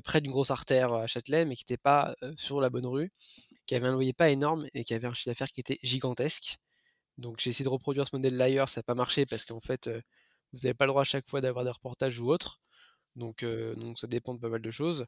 près 0.04 0.20
d'une 0.20 0.32
grosse 0.32 0.50
artère 0.50 0.92
à 0.92 1.06
Châtelet, 1.06 1.44
mais 1.44 1.56
qui 1.56 1.64
n'était 1.64 1.76
pas 1.76 2.14
sur 2.36 2.60
la 2.60 2.70
bonne 2.70 2.86
rue, 2.86 3.12
qui 3.66 3.74
avait 3.74 3.88
un 3.88 3.92
loyer 3.92 4.12
pas 4.12 4.30
énorme 4.30 4.66
et 4.74 4.84
qui 4.84 4.94
avait 4.94 5.06
un 5.06 5.14
chiffre 5.14 5.30
d'affaires 5.30 5.48
qui 5.48 5.60
était 5.60 5.78
gigantesque. 5.82 6.56
Donc 7.18 7.40
j'ai 7.40 7.50
essayé 7.50 7.64
de 7.64 7.70
reproduire 7.70 8.06
ce 8.06 8.14
modèle-là 8.16 8.44
ailleurs, 8.46 8.68
ça 8.68 8.80
n'a 8.80 8.84
pas 8.84 8.94
marché 8.94 9.26
parce 9.26 9.44
qu'en 9.44 9.60
fait, 9.60 9.88
vous 10.52 10.60
n'avez 10.62 10.74
pas 10.74 10.86
le 10.86 10.90
droit 10.90 11.02
à 11.02 11.04
chaque 11.04 11.28
fois 11.28 11.40
d'avoir 11.40 11.64
des 11.64 11.70
reportages 11.70 12.20
ou 12.20 12.30
autres. 12.30 12.60
Donc, 13.16 13.44
donc 13.44 13.98
ça 13.98 14.06
dépend 14.06 14.34
de 14.34 14.40
pas 14.40 14.48
mal 14.48 14.62
de 14.62 14.70
choses. 14.70 15.06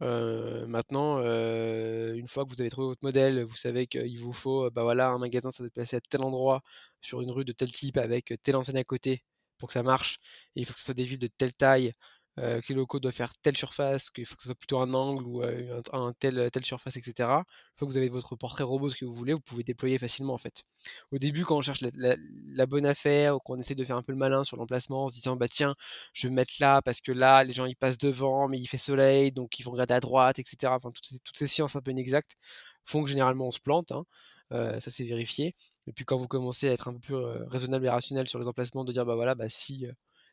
maintenant, 0.00 1.18
une 1.20 2.28
fois 2.28 2.44
que 2.44 2.50
vous 2.50 2.60
avez 2.60 2.70
trouvé 2.70 2.88
votre 2.88 3.04
modèle, 3.04 3.42
vous 3.44 3.56
savez 3.56 3.86
qu'il 3.86 4.18
vous 4.18 4.32
faut, 4.32 4.70
bah 4.70 4.82
voilà, 4.82 5.10
un 5.10 5.18
magasin, 5.18 5.50
ça 5.50 5.62
doit 5.62 5.68
être 5.68 5.74
placé 5.74 5.96
à 5.96 6.00
tel 6.00 6.22
endroit, 6.22 6.62
sur 7.00 7.20
une 7.20 7.30
rue 7.30 7.44
de 7.44 7.52
tel 7.52 7.70
type, 7.70 7.96
avec 7.98 8.34
telle 8.42 8.56
enseigne 8.56 8.78
à 8.78 8.84
côté 8.84 9.20
pour 9.58 9.68
que 9.68 9.74
ça 9.74 9.82
marche. 9.82 10.18
Et 10.56 10.60
il 10.62 10.66
faut 10.66 10.72
que 10.72 10.78
ce 10.78 10.86
soit 10.86 10.94
des 10.94 11.04
villes 11.04 11.18
de 11.18 11.28
telle 11.28 11.52
taille, 11.52 11.92
euh, 12.38 12.60
que 12.62 12.68
les 12.70 12.76
locaux 12.76 12.98
doivent 12.98 13.14
faire 13.14 13.34
telle 13.42 13.56
surface, 13.56 14.08
qu'il 14.08 14.24
faut 14.24 14.36
que 14.36 14.42
ce 14.42 14.48
soit 14.48 14.54
plutôt 14.54 14.78
un 14.80 14.94
angle 14.94 15.24
ou 15.26 15.42
euh, 15.42 15.82
un, 15.92 16.14
tel, 16.18 16.50
telle 16.50 16.64
surface, 16.64 16.96
etc. 16.96 17.12
Une 17.18 17.44
fois 17.76 17.86
que 17.86 17.92
vous 17.92 17.98
avez 17.98 18.08
votre 18.08 18.36
portrait 18.36 18.64
robot, 18.64 18.88
ce 18.88 18.96
que 18.96 19.04
vous 19.04 19.12
voulez, 19.12 19.34
vous 19.34 19.40
pouvez 19.40 19.62
déployer 19.62 19.98
facilement 19.98 20.32
en 20.32 20.38
fait. 20.38 20.64
Au 21.10 21.18
début, 21.18 21.44
quand 21.44 21.58
on 21.58 21.60
cherche 21.60 21.80
la, 21.82 22.66
bonne 22.66 22.86
affaire 22.86 23.36
ou 23.36 23.38
qu'on 23.38 23.56
essaie 23.58 23.74
de 23.74 23.84
faire 23.84 23.96
un 23.96 24.02
peu 24.02 24.12
le 24.12 24.18
malin 24.18 24.44
sur 24.44 24.56
l'emplacement 24.56 25.04
en 25.04 25.08
se 25.10 25.16
disant 25.16 25.36
bah 25.36 25.48
tiens, 25.48 25.74
je 26.14 26.26
vais 26.26 26.30
me 26.30 26.36
mettre 26.36 26.54
là 26.58 26.80
parce 26.80 27.02
que 27.02 27.12
là, 27.12 27.44
les 27.44 27.52
gens 27.52 27.66
ils 27.66 27.76
passent 27.76 27.98
devant, 27.98 28.48
mais 28.48 28.58
il 28.58 28.66
fait 28.66 28.78
soleil, 28.78 29.32
donc 29.32 29.58
ils 29.58 29.62
vont 29.64 29.72
regarder 29.72 29.94
à 29.94 30.00
droite, 30.00 30.38
etc. 30.38 30.72
Enfin, 30.74 30.90
toutes 30.90 31.04
ces, 31.04 31.18
toutes 31.20 31.36
ces 31.38 31.46
sciences 31.46 31.76
un 31.76 31.82
peu 31.82 31.90
inexactes 31.90 32.36
font 32.86 33.04
que 33.04 33.10
généralement 33.10 33.48
on 33.48 33.50
se 33.50 33.60
plante. 33.60 33.92
Hein. 33.92 34.04
Euh, 34.52 34.80
ça 34.80 34.90
c'est 34.90 35.04
vérifié. 35.04 35.54
Et 35.86 35.92
puis 35.92 36.04
quand 36.06 36.16
vous 36.16 36.28
commencez 36.28 36.68
à 36.68 36.72
être 36.72 36.88
un 36.88 36.94
peu 36.94 37.00
plus 37.00 37.16
raisonnable 37.16 37.86
et 37.86 37.90
rationnel 37.90 38.28
sur 38.28 38.38
les 38.38 38.48
emplacements, 38.48 38.84
de 38.84 38.92
dire 38.92 39.04
bah 39.04 39.16
voilà, 39.16 39.34
bah 39.34 39.48
si 39.48 39.86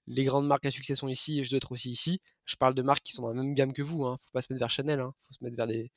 les 0.07 0.23
grandes 0.23 0.47
marques 0.47 0.65
à 0.65 0.71
succès 0.71 0.95
sont 0.95 1.07
ici 1.07 1.39
et 1.39 1.43
je 1.43 1.49
dois 1.49 1.57
être 1.57 1.71
aussi 1.71 1.89
ici. 1.89 2.19
Je 2.45 2.55
parle 2.55 2.73
de 2.73 2.81
marques 2.81 3.03
qui 3.03 3.13
sont 3.13 3.21
dans 3.21 3.29
la 3.29 3.35
même 3.35 3.53
gamme 3.53 3.73
que 3.73 3.83
vous. 3.83 4.05
Hein. 4.05 4.17
Faut 4.19 4.31
pas 4.33 4.41
se 4.41 4.51
mettre 4.51 4.59
vers 4.59 4.69
Chanel. 4.69 4.99
Hein. 4.99 5.13
Faut 5.27 5.33
se 5.33 5.43
mettre 5.43 5.55
vers 5.55 5.67
des, 5.67 5.91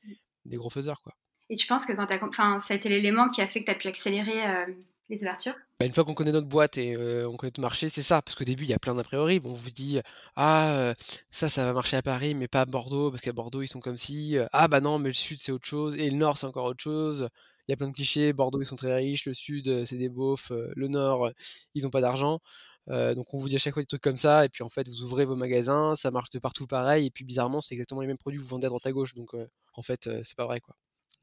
gros 0.46 0.70
faiseurs, 0.70 1.00
quoi. 1.02 1.14
Et 1.48 1.56
tu 1.56 1.66
penses 1.66 1.84
que 1.84 1.92
quand 1.92 2.06
enfin, 2.22 2.58
ça 2.60 2.74
a 2.74 2.76
été 2.76 2.88
l'élément 2.88 3.28
qui 3.28 3.42
a 3.42 3.46
fait 3.46 3.60
que 3.60 3.66
tu 3.66 3.70
as 3.70 3.74
pu 3.74 3.88
accélérer 3.88 4.46
euh, 4.46 4.66
les 5.08 5.22
ouvertures? 5.22 5.54
Bah, 5.78 5.86
Une 5.86 5.92
fois 5.92 6.04
qu'on 6.04 6.14
connaît 6.14 6.32
notre 6.32 6.46
boîte 6.46 6.78
et 6.78 6.94
euh, 6.94 7.28
on 7.28 7.36
connaît 7.36 7.48
notre 7.48 7.60
marché, 7.60 7.88
c'est 7.88 8.02
ça. 8.02 8.22
Parce 8.22 8.36
qu'au 8.36 8.44
début, 8.44 8.64
il 8.64 8.70
y 8.70 8.74
a 8.74 8.78
plein 8.78 8.94
d'a 8.94 9.02
priori. 9.02 9.40
On 9.44 9.52
vous 9.52 9.70
dit 9.70 9.98
Ah, 10.36 10.78
euh, 10.78 10.94
ça, 11.30 11.48
ça 11.48 11.64
va 11.64 11.72
marcher 11.72 11.96
à 11.96 12.02
Paris, 12.02 12.34
mais 12.34 12.48
pas 12.48 12.62
à 12.62 12.64
Bordeaux, 12.64 13.10
parce 13.10 13.20
qu'à 13.20 13.32
Bordeaux, 13.32 13.62
ils 13.62 13.68
sont 13.68 13.80
comme 13.80 13.98
si. 13.98 14.36
Ah, 14.52 14.68
bah 14.68 14.80
non, 14.80 14.98
mais 14.98 15.08
le 15.08 15.14
sud, 15.14 15.38
c'est 15.40 15.52
autre 15.52 15.66
chose. 15.66 15.96
Et 15.96 16.10
le 16.10 16.16
nord, 16.16 16.38
c'est 16.38 16.46
encore 16.46 16.66
autre 16.66 16.82
chose. 16.82 17.28
Il 17.68 17.72
y 17.72 17.74
a 17.74 17.76
plein 17.76 17.88
de 17.88 17.92
clichés. 17.92 18.32
Bordeaux, 18.32 18.60
ils 18.60 18.66
sont 18.66 18.76
très 18.76 18.94
riches. 18.94 19.26
Le 19.26 19.34
sud, 19.34 19.84
c'est 19.84 19.98
des 19.98 20.08
beaufs. 20.08 20.52
le 20.52 20.88
nord, 20.88 21.30
ils 21.74 21.84
n'ont 21.84 21.90
pas 21.90 22.00
d'argent. 22.00 22.40
Euh, 22.88 23.14
donc 23.14 23.32
on 23.32 23.38
vous 23.38 23.48
dit 23.48 23.56
à 23.56 23.58
chaque 23.58 23.74
fois 23.74 23.82
des 23.82 23.86
trucs 23.86 24.02
comme 24.02 24.16
ça, 24.16 24.44
et 24.44 24.48
puis 24.48 24.62
en 24.62 24.68
fait 24.68 24.88
vous 24.88 25.02
ouvrez 25.02 25.24
vos 25.24 25.36
magasins, 25.36 25.94
ça 25.94 26.10
marche 26.10 26.30
de 26.30 26.38
partout 26.38 26.66
pareil, 26.66 27.06
et 27.06 27.10
puis 27.10 27.24
bizarrement 27.24 27.60
c'est 27.60 27.74
exactement 27.74 28.00
les 28.00 28.06
mêmes 28.06 28.18
produits 28.18 28.38
que 28.38 28.42
vous 28.42 28.48
vendez 28.48 28.66
à 28.66 28.68
droite 28.68 28.86
à 28.86 28.92
gauche, 28.92 29.14
donc 29.14 29.34
euh, 29.34 29.46
en 29.74 29.82
fait 29.82 30.06
euh, 30.06 30.20
c'est 30.22 30.36
pas 30.36 30.46
vrai 30.46 30.60
quoi. 30.60 30.74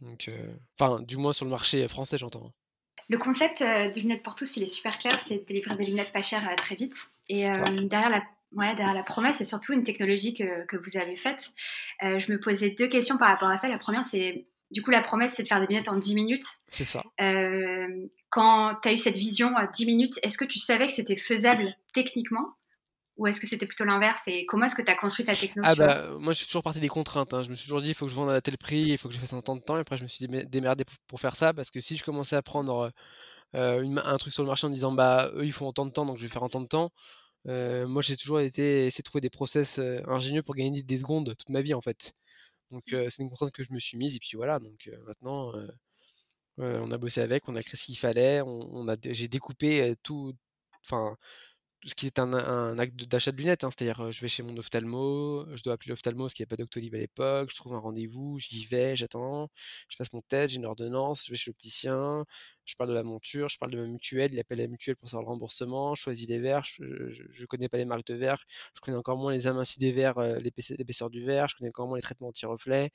Donc, 0.02 0.32
enfin 0.80 1.02
du 1.02 1.18
moins 1.18 1.34
sur 1.34 1.44
le 1.44 1.52
marché 1.52 1.86
français 1.90 2.18
j'entends. 2.18 2.48
Hein. 2.48 2.54
Le 3.10 3.18
concept 3.18 3.62
de 3.62 4.00
lunettes 4.00 4.24
pour 4.24 4.36
tous 4.36 4.56
il 4.56 4.64
est 4.64 4.68
super 4.68 4.98
clair, 4.98 5.20
c'est 5.20 5.40
de 5.40 5.46
délivrer 5.46 5.76
des 5.76 5.86
lunettes 5.86 6.14
pas 6.14 6.22
chères 6.22 6.48
très 6.56 6.76
vite. 6.76 6.96
Et 7.28 7.50
derrière 7.50 8.10
la 8.10 8.24
Ouais, 8.54 8.76
derrière 8.76 8.96
la 8.96 9.04
promesse, 9.04 9.36
c'est 9.38 9.46
surtout 9.46 9.74
une 9.74 9.84
technologie 9.84 10.34
que, 10.34 10.66
que 10.66 10.76
vous 10.76 10.98
avez 10.98 11.16
faite. 11.16 11.52
je 12.02 12.32
me 12.32 12.40
posais 12.40 12.72
deux 12.72 12.88
questions 12.88 13.16
par 13.20 13.28
rapport 13.28 13.50
à 13.50 13.58
ça. 13.58 13.68
La 13.68 13.78
première, 13.78 14.04
c'est 14.04 14.48
du 14.72 14.84
coup, 14.84 14.92
la 14.92 15.02
promesse, 15.02 15.34
c'est 15.36 15.44
de 15.44 15.48
faire 15.48 15.60
des 15.60 15.68
lunettes 15.68 15.90
en 15.90 15.98
10 15.98 16.16
minutes. 16.16 16.46
C'est 16.68 16.86
ça. 16.86 17.04
Euh, 17.22 18.08
quand 18.30 18.76
tu 18.82 18.90
as 18.90 18.94
eu 18.94 18.98
cette 18.98 19.18
vision 19.18 19.56
à 19.58 19.66
10 19.66 19.86
minutes, 19.86 20.20
est-ce 20.22 20.38
que 20.38 20.46
tu 20.46 20.60
savais 20.60 20.88
que 20.88 20.94
c'était 20.94 21.16
faisable 21.16 21.76
techniquement 21.94 22.56
ou 23.18 23.28
est-ce 23.28 23.42
que 23.42 23.48
c'était 23.48 23.66
plutôt 23.66 23.84
l'inverse 23.84 24.22
Et 24.28 24.46
comment 24.46 24.66
est-ce 24.66 24.76
que 24.76 24.82
tu 24.82 24.90
as 24.90 24.96
construit 24.96 25.26
ta 25.26 25.36
technologie 25.36 25.70
Ah 25.70 25.76
bah, 25.76 26.18
moi, 26.20 26.32
je 26.32 26.38
suis 26.38 26.46
toujours 26.46 26.64
parti 26.64 26.80
des 26.80 26.88
contraintes. 26.88 27.34
Hein. 27.34 27.44
Je 27.44 27.50
me 27.50 27.56
suis 27.56 27.66
toujours 27.66 27.82
dit, 27.82 27.90
il 27.90 27.94
faut 27.94 28.06
que 28.06 28.12
je 28.12 28.16
vende 28.16 28.30
à 28.30 28.40
tel 28.40 28.58
prix, 28.58 28.92
il 28.92 28.98
faut 28.98 29.10
que 29.10 29.14
je 29.14 29.20
fasse 29.20 29.34
un 29.34 29.42
temps 29.42 29.58
de 29.58 29.62
temps. 29.62 29.76
Et 29.76 29.82
après, 29.82 29.98
je 29.98 30.04
me 30.04 30.08
suis 30.08 30.26
démerdé 30.26 30.86
pour 31.08 31.20
faire 31.20 31.36
ça 31.36 31.54
parce 31.54 31.70
que 31.70 31.82
si 31.82 31.98
je 31.98 32.04
commençais 32.06 32.38
à 32.38 32.42
prendre 32.42 32.92
euh, 33.56 33.98
un 34.06 34.18
truc 34.18 34.32
sur 34.32 34.44
le 34.44 34.48
marché 34.48 34.68
en 34.68 34.70
disant, 34.70 34.94
bah, 34.94 35.32
eux, 35.36 35.44
ils 35.44 35.52
font 35.52 35.68
autant 35.68 35.86
de 35.86 35.92
temps, 35.92 36.06
donc 36.06 36.16
je 36.16 36.22
vais 36.22 36.30
faire 36.30 36.44
autant 36.44 36.62
de 36.62 36.68
temps. 36.68 36.92
Euh, 37.50 37.88
moi, 37.88 38.02
j'ai 38.02 38.16
toujours 38.16 38.40
été 38.40 38.86
essayer 38.86 39.02
de 39.02 39.06
trouver 39.06 39.22
des 39.22 39.30
process 39.30 39.82
ingénieux 40.08 40.44
pour 40.44 40.56
gagner 40.56 40.82
des 40.82 40.98
secondes 41.00 41.36
toute 41.38 41.50
ma 41.50 41.62
vie, 41.62 41.74
en 41.74 41.82
fait. 41.82 42.14
Donc 42.72 42.84
c'est 42.88 43.20
une 43.20 43.30
contrainte 43.30 43.52
que 43.52 43.64
je 43.64 43.74
me 43.74 43.80
suis 43.80 43.98
mise 43.98 44.16
et 44.16 44.20
puis 44.20 44.36
voilà. 44.36 44.60
Donc 44.60 44.90
maintenant, 45.06 45.54
on 46.58 46.92
a 46.92 46.98
bossé 46.98 47.22
avec, 47.22 47.48
on 47.50 47.56
a 47.56 47.64
créé 47.64 47.78
ce 47.78 47.86
qu'il 47.86 47.98
fallait, 47.98 48.42
on, 48.42 48.88
a, 48.88 48.96
j'ai 49.04 49.28
découpé 49.28 49.96
tout, 50.04 50.34
enfin 50.86 51.18
ce 51.86 51.96
qui 51.96 52.08
est 52.08 52.20
un, 52.20 52.78
acte 52.78 52.96
d'achat 53.06 53.32
de 53.32 53.38
lunettes, 53.38 53.64
hein. 53.64 53.70
c'est-à-dire 53.72 54.12
je 54.12 54.20
vais 54.22 54.28
chez 54.28 54.44
mon 54.44 54.56
ophtalmo, 54.58 55.46
je 55.56 55.64
dois 55.64 55.74
appeler 55.74 55.90
l'ophtalmo 55.90 56.26
parce 56.26 56.34
qu'il 56.34 56.44
n'y 56.44 56.48
a 56.48 56.52
pas 56.52 56.58
d'Octolib 56.58 56.94
à 56.94 56.98
l'époque, 56.98 57.52
je 57.52 57.56
trouve 57.56 57.74
un 57.74 57.80
rendez-vous, 57.80 58.38
j'y 58.38 58.66
vais, 58.66 58.98
j'attends, 58.98 59.50
je 59.88 59.96
passe 59.96 60.12
mon 60.12 60.22
test, 60.22 60.52
j'ai 60.52 60.58
une 60.58 60.66
ordonnance, 60.66 61.26
je 61.26 61.32
vais 61.32 61.38
chez 61.38 61.50
l'opticien, 61.52 62.26
je 62.66 62.76
parle 62.76 62.90
de 62.90 62.96
la 62.96 63.04
monture, 63.04 63.48
je 63.48 63.58
parle 63.58 63.72
de 63.72 63.80
ma 63.80 63.88
mutuelle, 63.88 64.34
il 64.34 64.40
appelle 64.40 64.58
la 64.58 64.68
mutuelle 64.68 64.98
pour 64.98 65.10
savoir 65.10 65.24
le 65.24 65.30
remboursement, 65.30 65.96
je 65.96 66.02
choisis 66.02 66.28
les 66.28 66.40
verres, 66.40 66.64
je, 66.66 66.84
ne 66.84 67.46
connais 67.46 67.70
pas 67.70 67.78
les 67.78 67.86
marques 67.86 68.08
de 68.08 68.16
verres, 68.16 68.44
je 68.76 68.82
connais 68.82 68.98
encore 68.98 69.18
moins 69.18 69.32
les 69.32 69.48
amincis 69.48 69.80
des 69.80 69.94
verres, 69.94 70.20
l'épaisseur 70.40 71.10
du 71.10 71.24
verre, 71.24 71.48
je 71.48 71.56
connais 71.56 71.70
encore 71.70 71.88
moins 71.88 71.98
les 71.98 72.02
traitements 72.02 72.28
anti-reflets, 72.28 72.92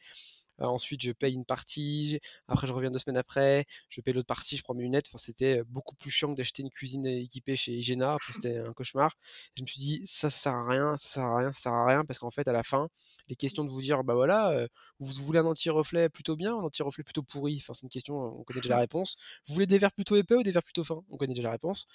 ensuite, 0.60 1.02
je 1.02 1.12
paye 1.12 1.34
une 1.34 1.44
partie. 1.44 2.20
Après, 2.48 2.66
je 2.66 2.72
reviens 2.72 2.90
deux 2.90 2.98
semaines 2.98 3.16
après. 3.16 3.64
Je 3.88 4.00
paye 4.00 4.14
l'autre 4.14 4.26
partie. 4.26 4.56
Je 4.56 4.62
prends 4.62 4.74
mes 4.74 4.82
lunettes. 4.82 5.06
Enfin, 5.08 5.18
c'était 5.18 5.62
beaucoup 5.64 5.94
plus 5.96 6.10
chiant 6.10 6.30
que 6.30 6.36
d'acheter 6.36 6.62
une 6.62 6.70
cuisine 6.70 7.06
équipée 7.06 7.56
chez 7.56 7.72
Igena. 7.72 8.16
c'était 8.32 8.58
un 8.58 8.72
cauchemar. 8.72 9.16
Je 9.56 9.62
me 9.62 9.66
suis 9.66 9.80
dit, 9.80 10.02
ça, 10.06 10.30
ça 10.30 10.38
sert 10.38 10.54
à 10.54 10.68
rien. 10.68 10.96
Ça 10.96 11.14
sert 11.14 11.24
à 11.24 11.36
rien. 11.38 11.52
Ça 11.52 11.60
sert 11.60 11.72
à 11.72 11.86
rien. 11.86 12.04
Parce 12.04 12.18
qu'en 12.18 12.30
fait, 12.30 12.46
à 12.48 12.52
la 12.52 12.62
fin, 12.62 12.88
les 13.28 13.36
questions 13.36 13.64
de 13.64 13.70
vous 13.70 13.82
dire, 13.82 14.04
bah 14.04 14.14
voilà, 14.14 14.66
vous 15.00 15.24
voulez 15.24 15.40
un 15.40 15.46
anti-reflet 15.46 16.08
plutôt 16.08 16.36
bien, 16.36 16.54
un 16.54 16.62
anti-reflet 16.62 17.04
plutôt 17.04 17.22
pourri? 17.22 17.56
Enfin, 17.60 17.72
c'est 17.74 17.82
une 17.82 17.88
question, 17.88 18.16
on 18.16 18.44
connaît 18.44 18.60
déjà 18.60 18.74
la 18.74 18.80
réponse. 18.80 19.16
Vous 19.46 19.54
voulez 19.54 19.66
des 19.66 19.78
verres 19.78 19.92
plutôt 19.92 20.16
épais 20.16 20.34
ou 20.34 20.42
des 20.42 20.52
verres 20.52 20.62
plutôt 20.62 20.84
fins? 20.84 21.02
On 21.10 21.16
connaît 21.16 21.34
déjà 21.34 21.48
la 21.48 21.52
réponse. 21.52 21.86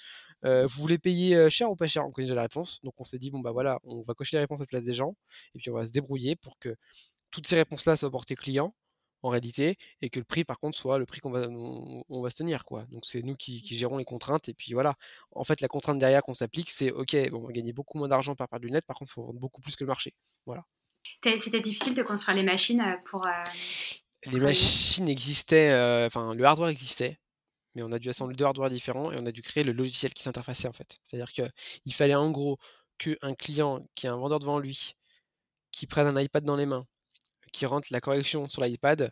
vous 0.44 0.82
voulez 0.82 0.98
payer 0.98 1.50
cher 1.50 1.70
ou 1.72 1.76
pas 1.76 1.88
cher? 1.88 2.06
On 2.06 2.12
connaît 2.12 2.28
déjà 2.28 2.36
la 2.36 2.44
réponse. 2.44 2.80
Donc, 2.84 2.94
on 2.98 3.04
s'est 3.04 3.20
dit, 3.20 3.32
bon, 3.32 3.40
bah 3.40 3.52
voilà, 3.52 3.80
on 3.84 4.02
va 4.02 4.14
cocher 4.14 4.38
les 4.38 4.42
réponses 4.42 4.62
à 4.62 4.64
la 4.64 4.68
place 4.68 4.84
des 4.84 4.94
gens. 4.94 5.16
Et 5.56 5.60
puis, 5.60 5.70
on 5.70 5.76
va 5.76 5.86
se 5.86 5.92
débrouiller 5.92 6.36
pour 6.36 6.58
que 6.60 6.76
toutes 7.32 7.48
ces 7.48 7.56
réponses-là 7.56 7.96
soient 7.96 8.12
portées 8.12 8.36
client 8.36 8.74
en 9.22 9.30
réalité, 9.30 9.78
et 10.02 10.10
que 10.10 10.20
le 10.20 10.26
prix 10.26 10.46
par 10.46 10.60
contre 10.60 10.78
soit 10.78 10.98
le 10.98 11.06
prix 11.06 11.20
qu'on 11.20 11.32
va, 11.32 11.48
on, 11.50 12.22
va 12.22 12.30
se 12.30 12.38
tenir. 12.38 12.64
Quoi. 12.66 12.86
Donc 12.90 13.06
c'est 13.06 13.22
nous 13.22 13.36
qui, 13.36 13.62
gérons 13.66 13.98
les 13.98 14.06
contraintes, 14.06 14.50
et 14.50 14.54
puis 14.54 14.74
voilà. 14.74 14.96
En 15.32 15.44
fait, 15.44 15.62
la 15.62 15.68
contrainte 15.68 15.98
derrière 15.98 16.22
qu'on 16.22 16.34
s'applique, 16.34 16.70
c'est 16.70 16.92
ok, 16.92 17.30
bon, 17.30 17.44
on 17.44 17.48
va 17.48 17.52
gagner 17.52 17.74
beaucoup 17.74 17.98
moins 17.98 18.08
d'argent 18.08 18.36
par 18.36 18.48
paire 18.48 18.60
de 18.60 18.66
lunettes, 18.66 18.86
par 18.86 18.98
contre, 18.98 19.12
il 19.12 19.14
faut 19.14 19.24
vendre 19.24 19.40
beaucoup 19.40 19.62
plus 19.62 19.76
que 19.76 19.84
le 19.84 19.90
marché. 19.90 20.14
Voilà. 20.46 20.64
C'était 21.24 21.62
difficile 21.62 21.96
de 21.96 22.04
construire 22.04 22.38
les 22.38 22.44
machines 22.44 22.82
euh, 22.82 22.96
pour. 23.06 23.26
Euh, 23.26 23.44
les 24.26 24.40
machines 24.40 25.08
existaient, 25.08 25.72
euh, 25.72 26.08
enfin 26.08 26.36
le 26.36 26.44
hardware 26.44 26.70
existait, 26.70 27.18
mais 27.74 27.84
on 27.84 27.92
a 27.92 28.00
dû 28.00 28.10
assembler 28.10 28.36
deux 28.36 28.44
hardware 28.44 28.70
différents 28.70 29.12
et 29.12 29.18
on 29.18 29.26
a 29.26 29.32
dû 29.32 29.42
créer 29.42 29.64
le 29.64 29.72
logiciel 29.72 30.14
qui 30.14 30.24
s'interfaçait 30.24 30.68
en 30.68 30.74
fait. 30.74 30.98
C'est-à-dire 31.04 31.32
qu'il 31.32 31.94
fallait 31.94 32.16
en 32.16 32.30
gros 32.30 32.58
qu'un 32.98 33.34
client 33.34 33.88
qui 33.96 34.08
a 34.08 34.14
un 34.14 34.18
vendeur 34.18 34.40
devant 34.40 34.60
lui, 34.60 34.96
qui 35.72 35.88
prenne 35.88 36.06
un 36.06 36.22
iPad 36.22 36.44
dans 36.44 36.58
les 36.58 36.66
mains, 36.66 36.86
qui 37.52 37.66
rentre 37.66 37.88
la 37.92 38.02
correction 38.02 38.48
sur 38.48 38.64
l'iPad, 38.64 39.12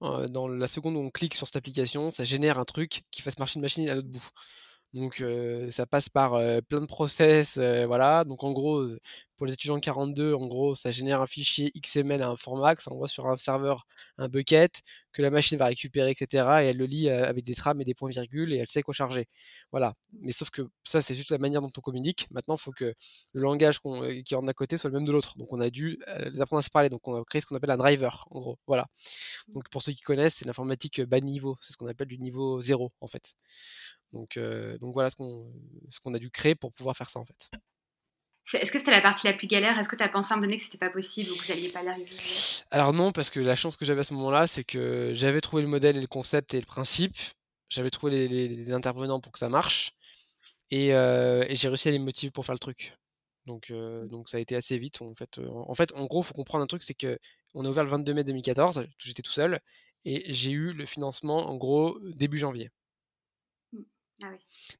dans 0.00 0.48
la 0.48 0.66
seconde 0.66 0.96
où 0.96 1.00
on 1.00 1.10
clique 1.10 1.34
sur 1.34 1.46
cette 1.46 1.56
application, 1.56 2.10
ça 2.10 2.24
génère 2.24 2.58
un 2.58 2.64
truc 2.64 3.02
qui 3.12 3.22
fasse 3.22 3.38
marcher 3.38 3.58
une 3.58 3.62
machine 3.62 3.88
à 3.88 3.94
l'autre 3.94 4.08
bout. 4.08 4.28
Donc 4.94 5.24
ça 5.70 5.86
passe 5.86 6.08
par 6.08 6.32
plein 6.68 6.80
de 6.80 6.86
process, 6.86 7.58
voilà. 7.58 8.24
Donc 8.24 8.44
en 8.44 8.52
gros, 8.52 8.86
pour 9.36 9.46
les 9.46 9.54
étudiants 9.54 9.80
42, 9.80 10.34
en 10.34 10.46
gros, 10.46 10.74
ça 10.74 10.90
génère 10.90 11.20
un 11.20 11.26
fichier 11.26 11.70
XML 11.80 12.22
à 12.22 12.28
un 12.28 12.36
format 12.36 12.76
que 12.76 12.82
ça 12.82 12.92
envoie 12.92 13.08
sur 13.08 13.26
un 13.26 13.36
serveur, 13.36 13.86
un 14.18 14.28
bucket, 14.28 14.82
que 15.12 15.22
la 15.22 15.30
machine 15.30 15.58
va 15.58 15.66
récupérer, 15.66 16.10
etc. 16.10 16.46
Et 16.62 16.66
elle 16.66 16.76
le 16.76 16.84
lit 16.84 17.08
avec 17.08 17.42
des 17.44 17.54
trames 17.54 17.80
et 17.80 17.84
des 17.84 17.94
points-virgules 17.94 18.52
et 18.52 18.58
elle 18.58 18.68
sait 18.68 18.82
quoi 18.82 18.92
charger. 18.92 19.28
Voilà. 19.70 19.94
Mais 20.20 20.30
sauf 20.30 20.50
que 20.50 20.62
ça, 20.84 21.00
c'est 21.00 21.14
juste 21.14 21.30
la 21.30 21.38
manière 21.38 21.62
dont 21.62 21.72
on 21.76 21.80
communique. 21.80 22.26
Maintenant, 22.30 22.56
il 22.56 22.60
faut 22.60 22.72
que 22.72 22.94
le 23.32 23.40
langage 23.40 23.80
qui 23.80 24.34
rentre 24.34 24.46
d'un 24.46 24.52
côté 24.52 24.76
soit 24.76 24.90
le 24.90 24.96
même 24.96 25.06
de 25.06 25.12
l'autre. 25.12 25.38
Donc 25.38 25.52
on 25.52 25.60
a 25.60 25.70
dû 25.70 25.98
les 26.30 26.40
apprendre 26.42 26.58
à 26.60 26.62
se 26.62 26.70
parler. 26.70 26.90
Donc 26.90 27.08
on 27.08 27.20
a 27.20 27.24
créé 27.24 27.40
ce 27.40 27.46
qu'on 27.46 27.56
appelle 27.56 27.70
un 27.70 27.78
driver, 27.78 28.26
en 28.30 28.40
gros. 28.40 28.58
Voilà. 28.66 28.86
Donc 29.48 29.68
pour 29.70 29.82
ceux 29.82 29.92
qui 29.92 30.02
connaissent, 30.02 30.34
c'est 30.36 30.46
l'informatique 30.46 31.00
bas 31.00 31.20
niveau. 31.20 31.56
C'est 31.60 31.72
ce 31.72 31.78
qu'on 31.78 31.88
appelle 31.88 32.08
du 32.08 32.18
niveau 32.18 32.60
zéro, 32.60 32.92
en 33.00 33.06
fait. 33.06 33.34
Donc, 34.12 34.38
donc 34.80 34.94
voilà 34.94 35.10
ce 35.10 35.16
qu'on 35.16 36.14
a 36.14 36.18
dû 36.18 36.30
créer 36.30 36.54
pour 36.54 36.72
pouvoir 36.72 36.96
faire 36.96 37.08
ça 37.08 37.20
en 37.20 37.24
fait. 37.24 37.50
Est-ce 38.54 38.72
que 38.72 38.78
c'était 38.78 38.90
la 38.90 39.00
partie 39.00 39.26
la 39.26 39.32
plus 39.32 39.46
galère? 39.46 39.78
Est-ce 39.78 39.88
que 39.88 39.96
tu 39.96 40.02
as 40.02 40.08
pensé 40.08 40.32
à 40.32 40.34
un 40.34 40.36
moment 40.36 40.48
donné 40.48 40.56
que 40.58 40.64
c'était 40.64 40.78
pas 40.78 40.90
possible 40.90 41.30
ou 41.30 41.36
que 41.36 41.42
vous 41.42 41.52
n'alliez 41.52 41.68
pas 41.70 41.82
y 41.82 41.88
arriver 41.88 42.10
Alors 42.70 42.92
non, 42.92 43.12
parce 43.12 43.30
que 43.30 43.40
la 43.40 43.54
chance 43.54 43.76
que 43.76 43.84
j'avais 43.84 44.00
à 44.00 44.04
ce 44.04 44.14
moment-là, 44.14 44.46
c'est 44.46 44.64
que 44.64 45.12
j'avais 45.14 45.40
trouvé 45.40 45.62
le 45.62 45.68
modèle 45.68 45.96
et 45.96 46.00
le 46.00 46.06
concept 46.06 46.52
et 46.54 46.60
le 46.60 46.66
principe. 46.66 47.16
J'avais 47.68 47.90
trouvé 47.90 48.28
les, 48.28 48.72
intervenants 48.72 49.20
pour 49.20 49.32
que 49.32 49.38
ça 49.38 49.48
marche. 49.48 49.92
Et, 50.70 50.90
j'ai 50.90 51.68
réussi 51.68 51.88
à 51.88 51.92
les 51.92 51.98
motiver 51.98 52.30
pour 52.30 52.44
faire 52.44 52.54
le 52.54 52.58
truc. 52.58 52.94
Donc, 53.46 53.72
donc 53.72 54.28
ça 54.28 54.36
a 54.36 54.40
été 54.40 54.56
assez 54.56 54.76
vite. 54.78 55.00
En 55.00 55.14
fait, 55.14 55.38
en, 55.38 55.74
fait, 55.74 55.92
en 55.94 56.04
gros, 56.06 56.20
il 56.20 56.26
faut 56.26 56.34
comprendre 56.34 56.64
un 56.64 56.66
truc, 56.66 56.82
c'est 56.82 56.94
que 56.94 57.18
on 57.54 57.64
a 57.64 57.68
ouvert 57.68 57.84
le 57.84 57.90
22 57.90 58.14
mai 58.14 58.24
2014, 58.24 58.86
j'étais 58.98 59.22
tout 59.22 59.32
seul, 59.32 59.60
et 60.04 60.32
j'ai 60.32 60.52
eu 60.52 60.72
le 60.72 60.86
financement 60.86 61.50
en 61.50 61.56
gros 61.56 61.98
début 62.00 62.38
janvier. 62.38 62.70
Ah 64.22 64.32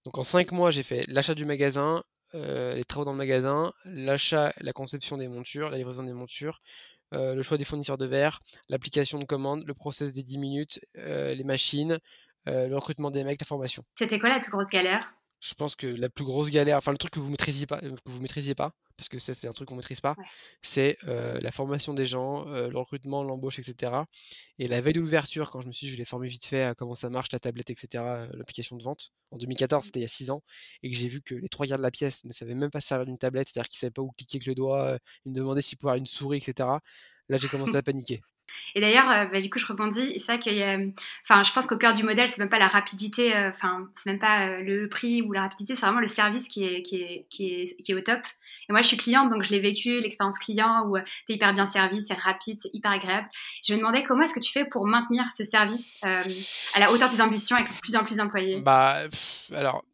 Donc 0.04 0.18
en 0.18 0.24
5 0.24 0.52
mois, 0.52 0.70
j'ai 0.70 0.82
fait 0.82 1.04
l'achat 1.08 1.34
du 1.34 1.44
magasin, 1.44 2.02
euh, 2.34 2.74
les 2.74 2.84
travaux 2.84 3.04
dans 3.04 3.12
le 3.12 3.18
magasin, 3.18 3.72
l'achat, 3.84 4.52
la 4.60 4.72
conception 4.72 5.16
des 5.16 5.28
montures, 5.28 5.70
la 5.70 5.78
livraison 5.78 6.02
des 6.02 6.12
montures, 6.12 6.60
euh, 7.14 7.34
le 7.34 7.42
choix 7.42 7.58
des 7.58 7.64
fournisseurs 7.64 7.98
de 7.98 8.06
verre, 8.06 8.40
l'application 8.68 9.18
de 9.18 9.24
commande, 9.24 9.64
le 9.66 9.74
process 9.74 10.12
des 10.12 10.22
10 10.22 10.38
minutes, 10.38 10.80
euh, 10.98 11.34
les 11.34 11.44
machines, 11.44 11.98
le 12.46 12.74
recrutement 12.74 13.12
des 13.12 13.22
mecs, 13.22 13.40
la 13.40 13.46
formation. 13.46 13.84
C'était 13.96 14.18
quoi 14.18 14.28
la 14.28 14.40
plus 14.40 14.50
grosse 14.50 14.68
galère? 14.68 15.08
Je 15.42 15.54
pense 15.54 15.74
que 15.74 15.88
la 15.88 16.08
plus 16.08 16.24
grosse 16.24 16.50
galère, 16.50 16.78
enfin 16.78 16.92
le 16.92 16.98
truc 16.98 17.12
que 17.12 17.18
vous 17.18 17.28
maîtrisiez 17.28 17.66
pas, 17.66 17.80
que 17.80 17.88
vous 18.06 18.20
maîtrisiez 18.20 18.54
pas, 18.54 18.72
parce 18.96 19.08
que 19.08 19.18
ça 19.18 19.34
c'est 19.34 19.48
un 19.48 19.52
truc 19.52 19.68
qu'on 19.68 19.74
maîtrise 19.74 20.00
pas, 20.00 20.14
c'est 20.62 20.96
la 21.02 21.50
formation 21.50 21.94
des 21.94 22.06
gens, 22.06 22.44
le 22.44 22.78
recrutement, 22.78 23.24
l'embauche, 23.24 23.58
etc. 23.58 23.92
Et 24.60 24.68
la 24.68 24.80
veille 24.80 24.92
de 24.92 25.00
l'ouverture, 25.00 25.50
quand 25.50 25.60
je 25.60 25.66
me 25.66 25.72
suis 25.72 25.86
dit 25.86 25.90
je 25.90 25.96
vais 25.96 25.98
les 25.98 26.04
former 26.04 26.28
vite 26.28 26.46
fait 26.46 26.62
à 26.62 26.74
comment 26.76 26.94
ça 26.94 27.10
marche, 27.10 27.32
la 27.32 27.40
tablette, 27.40 27.70
etc., 27.70 28.04
l'application 28.32 28.76
de 28.76 28.84
vente, 28.84 29.10
en 29.32 29.36
2014, 29.36 29.82
mmh. 29.82 29.84
c'était 29.84 29.98
il 29.98 30.02
y 30.02 30.06
a 30.06 30.08
6 30.08 30.30
ans, 30.30 30.42
et 30.84 30.90
que 30.90 30.96
j'ai 30.96 31.08
vu 31.08 31.20
que 31.22 31.34
les 31.34 31.48
trois 31.48 31.66
gardes 31.66 31.80
de 31.80 31.84
la 31.84 31.90
pièce 31.90 32.24
ne 32.24 32.32
savaient 32.32 32.54
même 32.54 32.70
pas 32.70 32.80
servir 32.80 33.06
d'une 33.06 33.18
tablette, 33.18 33.48
c'est-à-dire 33.48 33.68
qu'ils 33.68 33.80
savaient 33.80 33.90
pas 33.90 34.02
où 34.02 34.12
cliquer 34.12 34.36
avec 34.36 34.46
le 34.46 34.54
doigt, 34.54 34.96
ils 35.24 35.32
me 35.32 35.36
demandaient 35.36 35.62
s'il 35.62 35.76
pouvait 35.76 35.90
avoir 35.90 35.98
une 35.98 36.06
souris, 36.06 36.38
etc. 36.38 36.68
Là 37.28 37.38
j'ai 37.38 37.48
commencé 37.48 37.74
à 37.74 37.82
paniquer. 37.82 38.20
Et 38.74 38.80
d'ailleurs, 38.80 39.10
euh, 39.10 39.26
bah, 39.26 39.40
du 39.40 39.50
coup, 39.50 39.58
je 39.58 39.66
rebondis. 39.66 40.12
C'est 40.12 40.18
ça 40.18 40.38
qu'il 40.38 40.52
enfin, 41.24 41.42
je 41.42 41.52
pense 41.52 41.66
qu'au 41.66 41.76
cœur 41.76 41.94
du 41.94 42.02
modèle, 42.02 42.28
c'est 42.28 42.38
même 42.38 42.48
pas 42.48 42.58
la 42.58 42.68
rapidité, 42.68 43.34
euh, 43.36 43.50
enfin, 43.50 43.88
c'est 43.92 44.10
même 44.10 44.18
pas 44.18 44.46
euh, 44.46 44.60
le 44.60 44.88
prix 44.88 45.22
ou 45.22 45.32
la 45.32 45.42
rapidité, 45.42 45.74
c'est 45.74 45.86
vraiment 45.86 46.00
le 46.00 46.08
service 46.08 46.48
qui 46.48 46.64
est, 46.64 46.82
qui 46.82 46.96
est, 46.96 47.26
qui 47.30 47.46
est, 47.46 47.82
qui 47.82 47.92
est 47.92 47.94
au 47.94 48.00
top. 48.00 48.20
Et 48.68 48.72
moi, 48.72 48.82
je 48.82 48.86
suis 48.86 48.96
cliente, 48.96 49.30
donc 49.30 49.42
je 49.42 49.50
l'ai 49.50 49.60
vécu, 49.60 49.98
l'expérience 50.00 50.38
client 50.38 50.86
où 50.86 50.96
tu 50.96 51.32
es 51.32 51.34
hyper 51.34 51.52
bien 51.52 51.66
servi, 51.66 52.00
c'est 52.00 52.14
rapide, 52.14 52.58
c'est 52.62 52.70
hyper 52.72 52.92
agréable. 52.92 53.28
Je 53.66 53.72
me 53.74 53.78
demandais 53.78 54.04
comment 54.04 54.22
est-ce 54.22 54.34
que 54.34 54.40
tu 54.40 54.52
fais 54.52 54.64
pour 54.64 54.86
maintenir 54.86 55.24
ce 55.36 55.42
service 55.42 56.00
à 56.04 56.78
la 56.78 56.92
hauteur 56.92 57.10
de 57.10 57.16
tes 57.16 57.22
ambitions 57.22 57.56
avec 57.56 57.68
de 57.68 57.80
plus 57.80 57.96
en 57.96 58.04
plus 58.04 58.18
d'employés? 58.18 58.62
Bah, 58.62 58.98
alors, 59.54 59.84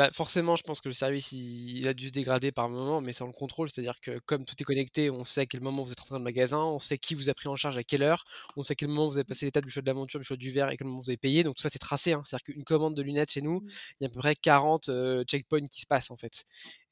bah, 0.00 0.08
forcément, 0.14 0.56
je 0.56 0.62
pense 0.62 0.80
que 0.80 0.88
le 0.88 0.94
service, 0.94 1.32
il, 1.32 1.86
a 1.86 1.92
dû 1.92 2.06
se 2.06 2.12
dégrader 2.12 2.52
par 2.52 2.70
moment, 2.70 3.02
mais 3.02 3.12
sans 3.12 3.26
le 3.26 3.34
contrôle. 3.34 3.68
C'est-à-dire 3.68 4.00
que 4.00 4.18
comme 4.20 4.46
tout 4.46 4.54
est 4.58 4.64
connecté, 4.64 5.10
on 5.10 5.24
sait 5.24 5.42
à 5.42 5.46
quel 5.46 5.60
moment 5.60 5.82
vous 5.82 5.92
êtes 5.92 6.00
rentré 6.00 6.14
dans 6.14 6.20
le 6.20 6.24
magasin, 6.24 6.56
on 6.56 6.78
sait 6.78 6.96
qui 6.96 7.14
vous 7.14 7.28
a 7.28 7.34
pris 7.34 7.50
en 7.50 7.54
charge 7.54 7.76
à 7.76 7.82
quelle 7.82 8.02
heure, 8.02 8.24
on 8.56 8.62
sait 8.62 8.72
à 8.72 8.76
quel 8.76 8.88
moment 8.88 9.10
vous 9.10 9.18
avez 9.18 9.24
passé 9.24 9.44
l'étape 9.44 9.66
du 9.66 9.70
choix 9.70 9.82
de 9.82 9.86
la 9.86 9.92
monture, 9.92 10.18
du 10.18 10.24
choix 10.24 10.38
du 10.38 10.50
verre 10.52 10.70
et 10.70 10.78
quel 10.78 10.86
moment 10.86 11.00
vous 11.00 11.10
avez 11.10 11.18
payé. 11.18 11.42
Donc 11.42 11.56
tout 11.56 11.62
ça, 11.62 11.68
c'est 11.68 11.78
tracé. 11.78 12.14
Hein. 12.14 12.22
C'est-à-dire 12.24 12.44
qu'une 12.44 12.64
commande 12.64 12.96
de 12.96 13.02
lunettes 13.02 13.30
chez 13.30 13.42
nous, 13.42 13.60
mmh. 13.60 13.66
il 14.00 14.04
y 14.04 14.06
a 14.06 14.08
à 14.08 14.10
peu 14.10 14.20
près 14.20 14.34
40 14.34 14.90
checkpoints 15.28 15.66
qui 15.66 15.82
se 15.82 15.86
passent 15.86 16.10
en 16.10 16.16
fait. 16.16 16.44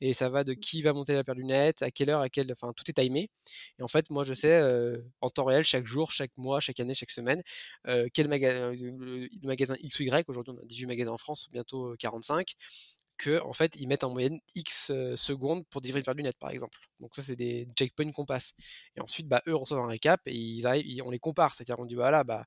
Et 0.03 0.13
ça 0.13 0.29
va 0.29 0.45
de 0.45 0.53
mmh. 0.53 0.57
qui 0.57 0.83
va 0.83 0.93
monter 0.93 1.15
la 1.15 1.25
paire 1.25 1.35
de 1.35 1.41
lunettes, 1.41 1.81
à 1.81 1.91
quelle 1.91 2.11
heure, 2.11 2.21
à 2.21 2.29
quelle... 2.29 2.53
Enfin, 2.53 2.75
tout 2.77 2.85
est 2.91 2.93
timé. 2.93 3.31
Et 3.79 3.83
en 3.83 3.89
fait, 3.89 4.11
moi, 4.11 4.23
je 4.23 4.35
sais 4.35 4.63
en 5.23 5.31
temps 5.31 5.45
réel, 5.47 5.65
chaque 5.65 5.87
jour, 5.87 6.13
chaque 6.13 6.37
mois, 6.37 6.61
chaque 6.61 6.79
année, 6.79 6.93
chaque 6.93 7.11
semaine, 7.11 7.43
quel 8.13 8.29
le, 8.29 9.29
magasin 9.47 9.77
X 9.81 9.99
ou 9.99 10.03
Y, 10.03 10.29
aujourd'hui 10.29 10.53
on 10.55 10.63
a 10.63 10.67
18 10.67 10.87
magasins 10.89 11.13
en 11.13 11.19
France, 11.19 11.49
bientôt 11.51 11.95
45, 11.99 12.55
que 13.19 13.41
en 13.43 13.53
fait 13.53 13.77
ils 13.77 13.87
mettent 13.87 14.05
en 14.05 14.11
moyenne 14.11 14.39
X 14.55 14.93
secondes 15.17 15.67
pour 15.69 15.81
délivrer 15.81 16.03
de 16.03 16.13
lunettes 16.13 16.39
par 16.39 16.51
exemple. 16.51 16.79
Donc 17.01 17.15
ça 17.15 17.23
c'est 17.23 17.37
des 17.37 17.67
checkpoints 17.77 18.13
qu'on 18.13 18.25
passe. 18.25 18.55
Et 18.97 19.01
ensuite 19.01 19.29
bah, 19.29 19.43
eux 19.47 19.55
reçoivent 19.55 19.83
un 19.83 19.89
récap 19.89 20.21
et 20.27 20.35
ils 20.35 20.67
arrivent, 20.67 21.03
on 21.05 21.11
les 21.11 21.19
compare, 21.19 21.55
c'est-à-dire 21.55 21.79
on 21.79 21.87
dit 21.87 21.95
voilà 21.95 22.25
bah 22.25 22.45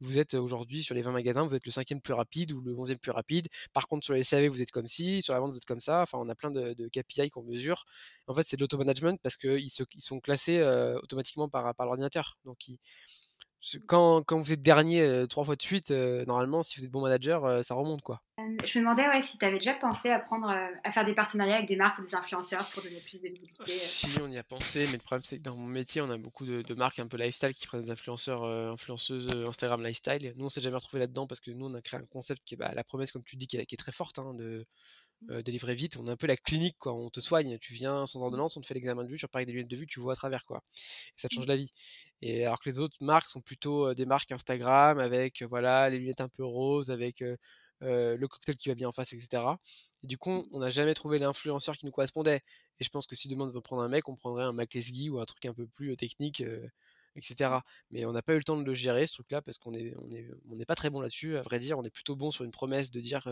vous 0.00 0.18
êtes 0.18 0.34
aujourd'hui 0.34 0.82
sur 0.82 0.94
les 0.94 1.02
20 1.02 1.12
magasins, 1.12 1.46
vous 1.46 1.54
êtes 1.54 1.66
le 1.66 1.72
cinquième 1.72 2.00
plus 2.00 2.14
rapide 2.14 2.52
ou 2.52 2.60
le 2.62 2.72
11e 2.74 2.96
plus 2.96 3.10
rapide. 3.10 3.48
Par 3.72 3.86
contre, 3.86 4.04
sur 4.04 4.14
les 4.14 4.22
SAV, 4.22 4.46
vous 4.48 4.62
êtes 4.62 4.70
comme 4.70 4.86
ci, 4.86 5.20
sur 5.22 5.34
la 5.34 5.40
vente, 5.40 5.50
vous 5.52 5.58
êtes 5.58 5.66
comme 5.66 5.80
ça. 5.80 6.02
Enfin, 6.02 6.18
on 6.18 6.28
a 6.28 6.34
plein 6.34 6.50
de, 6.50 6.88
KPI 6.88 7.28
qu'on 7.30 7.42
mesure. 7.42 7.84
En 8.26 8.34
fait, 8.34 8.42
c'est 8.46 8.56
de 8.56 8.62
l'automanagement 8.62 9.16
parce 9.22 9.36
qu'ils 9.36 9.58
ils 9.58 10.00
sont 10.00 10.20
classés 10.20 10.62
automatiquement 11.02 11.48
par, 11.50 11.74
par 11.74 11.86
l'ordinateur. 11.86 12.38
Donc, 12.44 12.68
ils, 12.68 12.78
quand, 13.86 14.22
quand, 14.22 14.38
vous 14.38 14.52
êtes 14.52 14.62
dernier 14.62 15.26
trois 15.28 15.44
fois 15.44 15.56
de 15.56 15.62
suite, 15.62 15.90
normalement, 15.90 16.62
si 16.62 16.78
vous 16.78 16.86
êtes 16.86 16.90
bon 16.90 17.02
manager, 17.02 17.64
ça 17.64 17.74
remonte 17.74 18.02
quoi. 18.02 18.22
je 18.38 18.78
me 18.78 18.84
demandais 18.84 19.06
ouais, 19.08 19.20
si 19.20 19.38
tu 19.38 19.44
avais 19.44 19.58
déjà 19.58 19.74
pensé 19.74 20.10
à, 20.10 20.18
prendre, 20.18 20.48
à 20.48 20.90
faire 20.90 21.04
des 21.04 21.14
partenariats 21.14 21.56
avec 21.56 21.68
des 21.68 21.76
marques 21.76 21.98
ou 21.98 22.02
des 22.02 22.14
influenceurs 22.14 22.64
pour 22.72 22.82
donner 22.82 23.00
plus 23.00 23.20
de 23.20 23.28
visibilité. 23.28 23.64
Si, 23.66 24.18
on 24.22 24.28
y 24.28 24.38
a 24.38 24.44
pensé, 24.44 24.86
mais 24.86 24.94
le 24.94 24.98
problème 24.98 25.22
c'est 25.24 25.38
que 25.38 25.42
dans 25.42 25.56
mon 25.56 25.66
métier, 25.66 26.00
on 26.00 26.10
a 26.10 26.16
beaucoup 26.16 26.46
de, 26.46 26.74
marques 26.74 27.00
un 27.00 27.06
peu 27.06 27.16
lifestyle 27.16 27.54
qui 27.54 27.66
prennent 27.66 27.82
des 27.82 27.90
influenceurs, 27.90 28.44
influenceuses 28.44 29.28
Instagram 29.46 29.82
lifestyle. 29.82 30.32
Nous, 30.36 30.46
on 30.46 30.48
s'est 30.48 30.60
jamais 30.60 30.76
retrouvé 30.76 31.00
là-dedans 31.00 31.26
parce 31.26 31.40
que 31.40 31.50
nous, 31.50 31.66
on 31.66 31.74
a 31.74 31.82
créé 31.82 32.00
un 32.00 32.06
concept 32.06 32.42
qui 32.44 32.54
est 32.54 32.56
bah, 32.56 32.72
la 32.74 32.84
promesse, 32.84 33.12
comme 33.12 33.24
tu 33.24 33.36
dis, 33.36 33.46
qui 33.46 33.56
est, 33.56 33.66
qui 33.66 33.74
est 33.74 33.78
très 33.78 33.92
forte 33.92 34.18
hein, 34.18 34.34
de, 34.34 34.66
euh, 35.28 35.42
délivrer 35.42 35.74
vite. 35.74 35.96
On 35.98 36.06
est 36.06 36.10
un 36.10 36.16
peu 36.16 36.26
la 36.26 36.36
clinique, 36.36 36.76
quoi. 36.78 36.94
On 36.94 37.10
te 37.10 37.20
soigne, 37.20 37.58
tu 37.58 37.74
viens 37.74 38.06
sans 38.06 38.22
ordonnance, 38.22 38.56
on 38.56 38.60
te 38.60 38.66
fait 38.66 38.74
l'examen 38.74 39.04
de 39.04 39.08
vue, 39.08 39.18
tu 39.18 39.26
repars 39.26 39.40
avec 39.40 39.48
des 39.48 39.52
lunettes 39.52 39.70
de 39.70 39.76
vue, 39.76 39.86
tu 39.86 40.00
vois 40.00 40.14
à 40.14 40.16
travers, 40.16 40.46
quoi. 40.46 40.62
Et 40.76 41.12
ça 41.16 41.28
te 41.28 41.34
change 41.34 41.46
mmh. 41.46 41.50
la 41.50 41.56
vie. 41.56 41.72
Et 42.22 42.46
alors 42.46 42.58
que 42.58 42.68
les 42.68 42.78
autres 42.78 42.96
marques 43.00 43.28
sont 43.28 43.42
plutôt 43.42 43.88
euh, 43.88 43.94
des 43.94 44.06
marques 44.06 44.32
Instagram 44.32 44.98
avec, 44.98 45.42
euh, 45.42 45.46
voilà, 45.46 45.90
les 45.90 45.98
lunettes 45.98 46.22
un 46.22 46.28
peu 46.28 46.44
roses, 46.44 46.90
avec 46.90 47.22
le 47.82 48.26
cocktail 48.26 48.56
qui 48.56 48.68
va 48.68 48.74
bien 48.74 48.88
en 48.88 48.92
face, 48.92 49.12
etc. 49.12 49.42
Et 50.02 50.06
du 50.06 50.18
coup, 50.18 50.46
on 50.52 50.58
n'a 50.60 50.70
jamais 50.70 50.94
trouvé 50.94 51.18
l'influenceur 51.18 51.76
qui 51.76 51.86
nous 51.86 51.92
correspondait. 51.92 52.40
Et 52.78 52.84
je 52.84 52.88
pense 52.88 53.06
que 53.06 53.14
si 53.14 53.28
demain 53.28 53.44
on 53.44 53.50
veut 53.50 53.60
prendre 53.60 53.82
un 53.82 53.88
mec, 53.88 54.08
on 54.08 54.16
prendrait 54.16 54.44
un 54.44 54.52
Mac 54.52 54.72
Lesguy 54.74 55.10
ou 55.10 55.20
un 55.20 55.24
truc 55.24 55.44
un 55.46 55.54
peu 55.54 55.66
plus 55.66 55.96
technique 55.96 56.42
etc. 57.16 57.50
Mais 57.90 58.04
on 58.04 58.12
n'a 58.12 58.22
pas 58.22 58.34
eu 58.34 58.38
le 58.38 58.44
temps 58.44 58.56
de 58.56 58.64
le 58.64 58.74
gérer, 58.74 59.06
ce 59.06 59.14
truc-là, 59.14 59.42
parce 59.42 59.58
qu'on 59.58 59.72
n'est 59.72 59.94
on 59.98 60.10
est, 60.10 60.30
on 60.50 60.58
est 60.58 60.64
pas 60.64 60.74
très 60.74 60.90
bon 60.90 61.00
là-dessus. 61.00 61.36
À 61.36 61.42
vrai 61.42 61.58
dire, 61.58 61.78
on 61.78 61.82
est 61.82 61.90
plutôt 61.90 62.16
bon 62.16 62.30
sur 62.30 62.44
une 62.44 62.50
promesse 62.50 62.90
de 62.90 63.00
dire, 63.00 63.28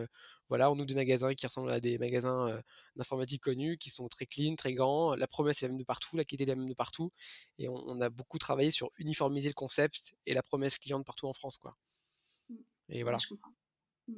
voilà, 0.49 0.70
on 0.70 0.75
ouvre 0.75 0.87
des 0.87 0.94
magasins 0.94 1.35
qui 1.35 1.47
ressemblent 1.47 1.70
à 1.70 1.80
des 1.80 1.99
magasins 1.99 2.61
d'informatique 2.97 3.42
connus, 3.42 3.78
qui 3.78 3.90
sont 3.90 4.08
très 4.08 4.26
clean, 4.26 4.54
très 4.56 4.75
grands. 4.75 5.14
La 5.14 5.26
promesse 5.26 5.62
est 5.62 5.66
la 5.66 5.70
même 5.70 5.78
de 5.78 5.85
partout, 5.85 6.16
la 6.16 6.25
qualité 6.25 6.44
est 6.44 6.54
la 6.54 6.56
même 6.56 6.68
de 6.68 6.75
partout. 6.75 7.12
Et 7.58 7.68
on, 7.68 8.00
a 8.00 8.11
beaucoup 8.11 8.38
travaillé 8.38 8.70
sur 8.70 8.90
uniformiser 8.99 9.49
le 9.49 9.54
concept 9.54 10.14
et 10.26 10.35
la 10.35 10.42
promesse 10.42 10.78
client 10.78 10.99
de 10.99 11.04
partout 11.04 11.26
en 11.26 11.32
France, 11.32 11.58
quoi. 11.58 11.76
Mmh. 12.49 12.54
Et 12.90 13.02
voilà. 13.02 13.18
Mmh. 14.08 14.14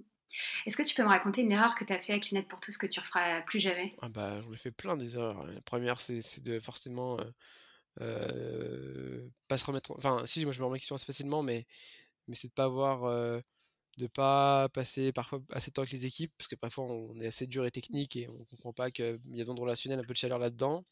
Est-ce 0.67 0.77
que 0.77 0.83
tu 0.83 0.95
peux 0.95 1.03
me 1.03 1.09
raconter 1.09 1.43
une 1.43 1.53
erreur 1.53 1.75
que 1.75 1.85
tu 1.85 1.93
as 1.93 1.99
fait 1.99 2.13
avec 2.13 2.31
Lunettes 2.31 2.49
pour 2.49 2.61
tous 2.61 2.77
que 2.77 2.87
tu 2.87 3.01
referas 3.01 3.43
plus 3.43 3.61
jamais? 3.61 3.91
Ah 4.01 4.09
bah, 4.09 4.41
J'en 4.41 4.53
ai 4.53 4.57
fait 4.57 4.71
plein 4.71 4.97
des 4.97 5.17
erreurs. 5.17 5.47
La 5.47 5.61
première, 5.63 6.01
c'est 6.01 6.43
de 6.43 6.61
forcément 6.61 7.19
pas 9.49 9.59
se 9.59 9.65
remettre. 9.65 9.93
Enfin, 9.97 10.23
si, 10.27 10.45
moi 10.45 10.53
je 10.53 10.61
me 10.61 10.65
remets 10.65 10.77
en 10.77 10.79
question 10.79 10.97
assez 10.97 11.07
facilement, 11.07 11.43
mais, 11.43 11.67
mais 12.29 12.35
c'est 12.35 12.49
de 12.49 12.55
pas 12.55 12.65
avoir. 12.65 13.03
de 13.99 14.07
pas 14.07 14.69
passer 14.71 15.13
parfois 15.13 15.41
assez 15.51 15.71
de 15.71 15.75
temps 15.75 15.83
avec 15.83 15.93
les 15.93 16.07
équipes, 16.07 16.33
parce 16.39 16.49
que 16.49 16.55
parfois 16.57 16.85
on 16.85 17.21
est 17.21 17.27
assez 17.27 17.47
dur 17.47 17.67
et 17.67 17.71
technique 17.71 18.17
et 18.17 18.29
on 18.29 18.45
comprend 18.45 18.73
pas 18.73 18.91
qu'il 18.91 19.19
y 19.33 19.41
a 19.41 19.45
besoin 19.45 19.55
de 19.57 19.61
relationnel, 19.61 19.99
un 19.99 20.05
peu 20.05 20.15
de 20.15 20.19
chaleur 20.19 20.39
là-dedans. 20.39 20.85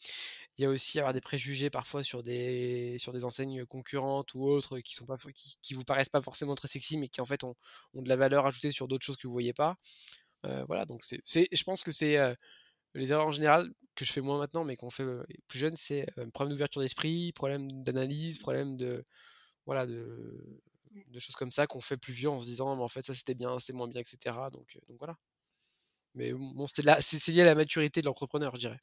Il 0.58 0.62
y 0.62 0.64
a 0.66 0.68
aussi 0.70 0.98
avoir 0.98 1.14
des 1.14 1.20
préjugés 1.22 1.70
parfois 1.70 2.02
sur 2.04 2.22
des, 2.22 2.98
sur 2.98 3.12
des 3.12 3.24
enseignes 3.24 3.64
concurrentes 3.64 4.34
ou 4.34 4.44
autres 4.46 4.80
qui 4.80 4.94
sont 4.94 5.06
pas 5.06 5.16
qui, 5.34 5.56
qui 5.62 5.74
vous 5.74 5.84
paraissent 5.84 6.10
pas 6.10 6.20
forcément 6.20 6.54
très 6.54 6.68
sexy, 6.68 6.98
mais 6.98 7.08
qui 7.08 7.20
en 7.20 7.26
fait 7.26 7.44
ont, 7.44 7.54
ont 7.94 8.02
de 8.02 8.08
la 8.08 8.16
valeur 8.16 8.44
ajoutée 8.46 8.72
sur 8.72 8.88
d'autres 8.88 9.04
choses 9.06 9.16
que 9.16 9.26
vous 9.26 9.32
voyez 9.32 9.54
pas. 9.54 9.76
voilà, 10.66 10.84
donc 10.84 11.02
c'est, 11.02 11.20
je 11.26 11.64
pense 11.64 11.82
que 11.82 11.92
c'est 11.92 12.18
les 12.94 13.12
erreurs 13.12 13.28
en 13.28 13.32
général, 13.32 13.72
que 13.98 14.04
je 14.04 14.12
fais 14.12 14.20
moins 14.20 14.38
maintenant, 14.38 14.62
mais 14.64 14.76
qu'on 14.76 14.90
fait 14.90 15.04
plus 15.48 15.58
jeune, 15.58 15.74
c'est 15.76 16.06
problème 16.32 16.54
d'ouverture 16.54 16.80
d'esprit, 16.80 17.32
problème 17.32 17.82
d'analyse, 17.82 18.38
problème 18.38 18.76
de. 18.76 19.04
Voilà, 19.66 19.86
de, 19.86 20.62
de 21.08 21.18
choses 21.18 21.34
comme 21.34 21.50
ça 21.50 21.66
qu'on 21.66 21.80
fait 21.80 21.96
plus 21.96 22.12
vieux 22.12 22.30
en 22.30 22.40
se 22.40 22.46
disant, 22.46 22.74
mais 22.76 22.82
en 22.82 22.88
fait, 22.88 23.04
ça 23.04 23.12
c'était 23.12 23.34
bien, 23.34 23.58
c'est 23.58 23.72
moins 23.72 23.88
bien, 23.88 24.00
etc. 24.00 24.36
Donc, 24.52 24.78
donc 24.88 24.98
voilà. 24.98 25.16
Mais 26.14 26.32
bon, 26.32 26.66
c'est 26.66 27.28
lié 27.28 27.42
à 27.42 27.44
la 27.44 27.54
maturité 27.54 28.00
de 28.00 28.06
l'entrepreneur, 28.06 28.54
je 28.54 28.60
dirais. 28.60 28.80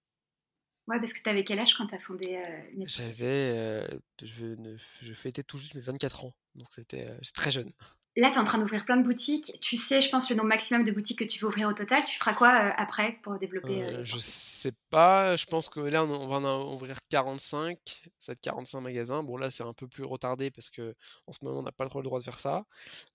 Ouais, 0.88 1.00
parce 1.00 1.14
que 1.14 1.24
tu 1.24 1.30
avais 1.30 1.44
quel 1.44 1.60
âge 1.60 1.74
quand 1.74 1.88
tu 1.88 1.96
as 1.96 2.00
fondé 2.00 2.36
euh, 2.36 2.84
J'avais. 2.86 3.88
je, 4.22 4.76
je 4.78 5.14
fêtais 5.14 5.42
tout 5.42 5.58
juste 5.58 5.76
mes 5.76 5.82
24 5.82 6.26
ans. 6.26 6.36
Donc 6.54 6.68
c'était 6.72 7.08
très 7.34 7.50
jeune. 7.52 7.72
Là, 8.18 8.30
tu 8.30 8.38
es 8.38 8.40
en 8.40 8.46
train 8.46 8.60
d'ouvrir 8.60 8.86
plein 8.86 8.96
de 8.96 9.04
boutiques. 9.04 9.58
Tu 9.60 9.76
sais, 9.76 10.02
je 10.02 10.10
pense, 10.10 10.30
le 10.30 10.38
nombre 10.38 10.48
maximum 10.48 10.86
de 10.86 10.92
boutiques 10.92 11.20
que 11.20 11.26
tu 11.26 11.38
veux 11.40 11.48
ouvrir 11.48 11.68
au 11.68 11.74
total. 11.74 12.02
Tu 12.06 12.18
feras 12.18 12.34
quoi 12.34 12.48
euh, 12.48 12.72
après 12.78 13.20
pour 13.24 13.38
développer 13.38 13.84
euh, 13.84 13.98
euh, 13.98 14.06
Je 14.06 14.18
sais 14.20 14.72
pas. 14.90 15.36
Je 15.36 15.46
pense 15.46 15.68
que 15.68 15.82
là, 15.82 16.06
on 16.06 16.28
va 16.28 16.38
en 16.38 16.74
ouvrir 16.74 16.98
45. 17.10 17.78
Ça 18.18 18.32
va 18.32 18.34
être 18.34 18.40
45 18.40 18.80
magasins. 18.80 19.22
Bon, 19.22 19.36
là, 19.36 19.52
c'est 19.52 19.64
un 19.64 19.74
peu 19.74 19.88
plus 19.88 20.06
retardé 20.06 20.50
parce 20.50 20.70
que 20.70 20.96
en 21.28 21.34
ce 21.34 21.44
moment, 21.44 21.60
on 21.60 21.64
n'a 21.64 21.74
pas 21.74 21.86
trop 21.90 22.00
le 22.00 22.06
droit 22.06 22.20
de 22.20 22.24
faire 22.24 22.40
ça. 22.40 22.64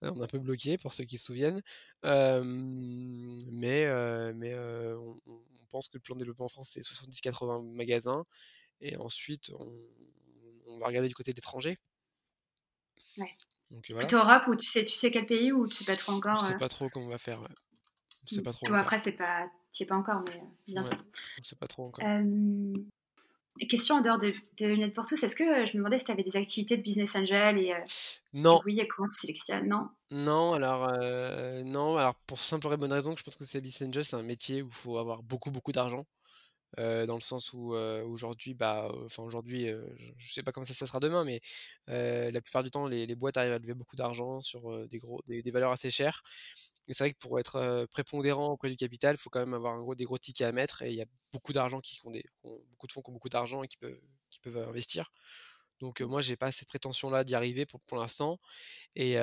On 0.02 0.20
est 0.20 0.24
un 0.24 0.26
peu 0.26 0.38
bloqué 0.38 0.76
pour 0.76 0.92
ceux 0.92 1.04
qui 1.04 1.16
se 1.16 1.24
souviennent. 1.24 1.62
mais 2.04 3.86
mais 4.34 4.54
on, 4.58 5.16
pense 5.70 5.88
que 5.88 5.98
le 5.98 6.00
plan 6.00 6.16
de 6.16 6.18
développement 6.18 6.46
en 6.46 6.48
France, 6.48 6.70
c'est 6.74 6.80
70-80 6.80 7.62
magasins. 7.74 8.24
Et 8.80 8.96
ensuite, 8.96 9.52
on, 9.58 9.72
on 10.66 10.78
va 10.78 10.86
regarder 10.88 11.08
du 11.08 11.14
côté 11.14 11.32
d'étrangers. 11.32 11.78
Ouais. 13.16 13.36
Donc, 13.70 13.84
voilà. 13.90 14.06
Plutôt 14.06 14.22
Europe 14.22 14.42
ou 14.48 14.56
tu 14.56 14.66
sais, 14.66 14.84
tu 14.84 14.94
sais 14.94 15.10
quel 15.10 15.26
pays 15.26 15.52
ou 15.52 15.66
tu 15.66 15.76
sais 15.76 15.84
pas 15.84 15.96
trop 15.96 16.12
encore 16.12 16.36
Je 16.36 16.40
sais 16.40 16.54
euh? 16.54 16.58
pas 16.58 16.68
trop 16.68 16.88
comment 16.88 17.06
on 17.06 17.10
va 17.10 17.18
faire. 17.18 17.40
Ouais. 17.40 17.48
Je 18.28 18.34
sais 18.34 18.40
mm. 18.40 18.44
pas 18.44 18.52
trop. 18.52 18.74
après, 18.74 18.98
c'est 18.98 19.12
pas, 19.12 19.46
tu 19.72 19.78
sais 19.78 19.86
pas 19.86 19.96
encore, 19.96 20.22
mais 20.26 20.36
euh, 20.36 20.44
bientôt. 20.66 20.90
Ouais, 20.90 20.96
on 21.38 21.42
sait 21.42 21.56
pas 21.56 21.66
trop 21.66 21.86
encore. 21.86 22.04
Euh... 22.04 22.72
Question 23.68 23.96
en 23.96 24.00
dehors 24.00 24.18
de, 24.18 24.32
de 24.58 24.66
Lunettes 24.66 24.94
pour 24.94 25.06
tous, 25.06 25.22
est-ce 25.22 25.36
que 25.36 25.66
je 25.66 25.72
me 25.72 25.78
demandais 25.78 25.98
si 25.98 26.06
tu 26.06 26.12
avais 26.12 26.22
des 26.22 26.36
activités 26.36 26.78
de 26.78 26.82
business 26.82 27.14
angel 27.14 27.58
et 27.58 27.74
euh, 27.74 27.78
non. 28.32 28.58
oui, 28.64 28.80
comment 28.88 29.08
tu 29.08 29.20
sélectionnes 29.20 29.68
Non? 29.68 29.88
Non, 30.10 30.54
alors 30.54 30.90
non, 31.66 31.98
alors 31.98 32.14
pour 32.26 32.38
simple 32.38 32.72
et 32.72 32.76
bonne 32.78 32.92
raison 32.92 33.12
que 33.12 33.20
je 33.20 33.24
pense 33.24 33.36
que 33.36 33.44
c'est 33.44 33.60
business 33.60 33.88
angel, 33.88 34.04
c'est 34.04 34.16
un 34.16 34.22
métier 34.22 34.62
où 34.62 34.68
il 34.68 34.72
faut 34.72 34.96
avoir 34.96 35.22
beaucoup 35.22 35.50
beaucoup 35.50 35.72
d'argent. 35.72 36.06
Dans 36.76 37.14
le 37.14 37.20
sens 37.20 37.52
où 37.52 37.74
aujourd'hui, 37.74 38.54
bah, 38.54 38.90
enfin 39.04 39.22
aujourd'hui, 39.22 39.66
sais 40.18 40.42
pas 40.42 40.52
comment 40.52 40.66
ça, 40.66 40.86
sera 40.86 41.00
demain, 41.00 41.24
mais 41.24 41.40
la 41.86 42.40
plupart 42.40 42.62
du 42.62 42.70
temps, 42.70 42.86
les, 42.86 43.14
boîtes 43.14 43.36
arrivent 43.36 43.52
à 43.52 43.58
lever 43.58 43.74
beaucoup 43.74 43.96
d'argent 43.96 44.40
sur 44.40 44.86
des 44.88 45.50
valeurs 45.50 45.72
assez 45.72 45.90
chères. 45.90 46.22
Et 46.88 46.94
c'est 46.94 47.04
vrai 47.04 47.12
que 47.12 47.18
pour 47.18 47.38
être 47.38 47.86
prépondérant 47.92 48.48
auprès 48.48 48.68
du 48.68 48.76
capital, 48.76 49.14
il 49.14 49.18
faut 49.18 49.30
quand 49.30 49.40
même 49.40 49.54
avoir 49.54 49.94
des 49.94 50.04
gros 50.04 50.18
tickets 50.18 50.48
à 50.48 50.52
mettre. 50.52 50.82
Et 50.82 50.90
il 50.90 50.96
y 50.96 51.02
a 51.02 51.06
beaucoup 51.32 51.52
d'argent 51.52 51.80
qui 51.80 52.00
ont 52.04 52.12
beaucoup 52.42 52.86
de 52.86 52.92
fonds 52.92 53.02
qui 53.02 53.10
ont 53.10 53.12
beaucoup 53.12 53.28
d'argent 53.28 53.62
et 53.62 53.68
qui 53.68 53.76
peuvent 53.76 54.68
investir. 54.68 55.12
Donc 55.80 56.00
moi, 56.02 56.20
j'ai 56.20 56.36
pas 56.36 56.52
cette 56.52 56.68
prétention-là 56.68 57.24
d'y 57.24 57.34
arriver 57.34 57.66
pour, 57.66 57.98
l'instant. 57.98 58.38
Et, 58.96 59.16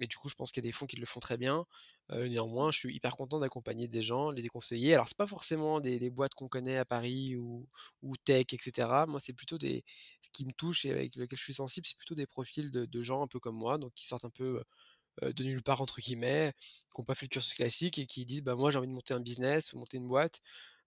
du 0.00 0.16
coup, 0.16 0.28
je 0.28 0.34
pense 0.34 0.52
qu'il 0.52 0.62
y 0.64 0.66
a 0.66 0.68
des 0.68 0.72
fonds 0.72 0.86
qui 0.86 0.96
le 0.96 1.06
font 1.06 1.20
très 1.20 1.36
bien. 1.36 1.64
néanmoins, 2.10 2.70
je 2.70 2.78
suis 2.78 2.94
hyper 2.94 3.16
content 3.16 3.38
d'accompagner 3.38 3.88
des 3.88 4.02
gens, 4.02 4.30
les 4.30 4.42
déconseiller. 4.42 4.94
Alors, 4.94 5.08
c'est 5.08 5.16
pas 5.16 5.26
forcément 5.26 5.80
des, 5.80 6.10
boîtes 6.10 6.34
qu'on 6.34 6.48
connaît 6.48 6.76
à 6.76 6.84
Paris 6.84 7.36
ou, 7.36 7.68
ou 8.02 8.16
tech, 8.16 8.46
etc. 8.52 8.88
Moi, 9.06 9.20
c'est 9.20 9.32
plutôt 9.32 9.58
des. 9.58 9.84
Ce 10.22 10.30
qui 10.32 10.44
me 10.44 10.52
touche 10.52 10.84
et 10.84 10.90
avec 10.90 11.16
lequel 11.16 11.38
je 11.38 11.44
suis 11.44 11.54
sensible, 11.54 11.86
c'est 11.86 11.96
plutôt 11.96 12.14
des 12.14 12.26
profils 12.26 12.70
de, 12.70 13.02
gens 13.02 13.22
un 13.22 13.28
peu 13.28 13.40
comme 13.40 13.56
moi, 13.56 13.78
donc 13.78 13.92
qui 13.94 14.06
sortent 14.06 14.24
un 14.24 14.30
peu 14.30 14.62
de 15.22 15.44
nulle 15.44 15.62
part, 15.62 15.80
entre 15.80 16.00
guillemets, 16.00 16.52
qui 16.94 17.00
n'ont 17.00 17.04
pas 17.04 17.14
fait 17.14 17.26
le 17.26 17.30
cursus 17.30 17.54
classique 17.54 17.98
et 17.98 18.06
qui 18.06 18.24
disent 18.24 18.42
bah, 18.42 18.56
Moi, 18.56 18.70
j'ai 18.70 18.78
envie 18.78 18.88
de 18.88 18.92
monter 18.92 19.14
un 19.14 19.20
business 19.20 19.72
ou 19.72 19.78
monter 19.78 19.98
une 19.98 20.08
boîte. 20.08 20.40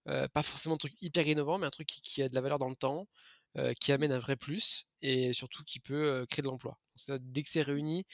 pas 0.04 0.42
forcément 0.42 0.74
un 0.76 0.78
truc 0.78 0.94
hyper 1.00 1.26
innovant, 1.26 1.58
mais 1.58 1.66
un 1.66 1.70
truc 1.70 1.86
qui 1.88 2.22
a 2.22 2.28
de 2.28 2.34
la 2.34 2.40
valeur 2.40 2.58
dans 2.58 2.68
le 2.68 2.76
temps. 2.76 3.08
Euh, 3.58 3.72
qui 3.80 3.90
amène 3.92 4.12
un 4.12 4.18
vrai 4.18 4.36
plus 4.36 4.84
et 5.00 5.32
surtout 5.32 5.64
qui 5.64 5.80
peut 5.80 5.94
euh, 5.94 6.26
créer 6.26 6.42
de 6.42 6.46
l'emploi. 6.46 6.78
Dès 7.20 7.40
que 7.40 7.48
c'est 7.48 7.62
réuni 7.62 8.04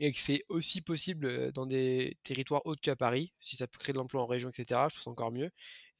et 0.00 0.10
que 0.10 0.18
c'est 0.18 0.42
aussi 0.48 0.80
possible 0.80 1.26
euh, 1.26 1.52
dans 1.52 1.66
des 1.66 2.16
territoires 2.24 2.62
autres 2.66 2.80
qu'à 2.80 2.96
Paris, 2.96 3.32
si 3.38 3.54
ça 3.54 3.68
peut 3.68 3.78
créer 3.78 3.92
de 3.92 3.98
l'emploi 3.98 4.22
en 4.22 4.26
région, 4.26 4.48
etc., 4.48 4.88
je 4.88 4.94
trouve 4.96 5.04
ça 5.04 5.10
encore 5.10 5.30
mieux. 5.30 5.50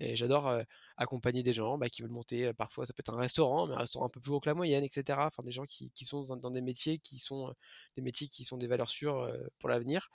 Et 0.00 0.16
j'adore 0.16 0.52
accompagner 0.96 1.44
des 1.44 1.52
gens 1.52 1.78
bah, 1.78 1.88
qui 1.88 2.02
veulent 2.02 2.10
monter, 2.10 2.52
parfois 2.54 2.86
ça 2.86 2.92
peut 2.92 3.00
être 3.00 3.14
un 3.14 3.18
restaurant, 3.18 3.68
mais 3.68 3.74
un 3.74 3.78
restaurant 3.78 4.06
un 4.06 4.08
peu 4.08 4.20
plus 4.20 4.32
haut 4.32 4.40
que 4.40 4.48
la 4.48 4.54
moyenne, 4.54 4.82
etc. 4.82 5.26
Enfin, 5.26 5.42
des 5.44 5.52
gens 5.52 5.64
qui, 5.64 5.90
sont 6.04 6.24
dans, 6.24 6.50
des 6.50 6.60
métiers 6.60 6.98
qui 6.98 7.18
sont 7.18 7.54
des 7.96 8.02
métiers 8.02 8.28
qui 8.28 8.44
sont 8.44 8.56
des 8.56 8.68
valeurs 8.68 8.90
sûres 8.90 9.28
pour 9.58 9.68
l'avenir, 9.68 10.08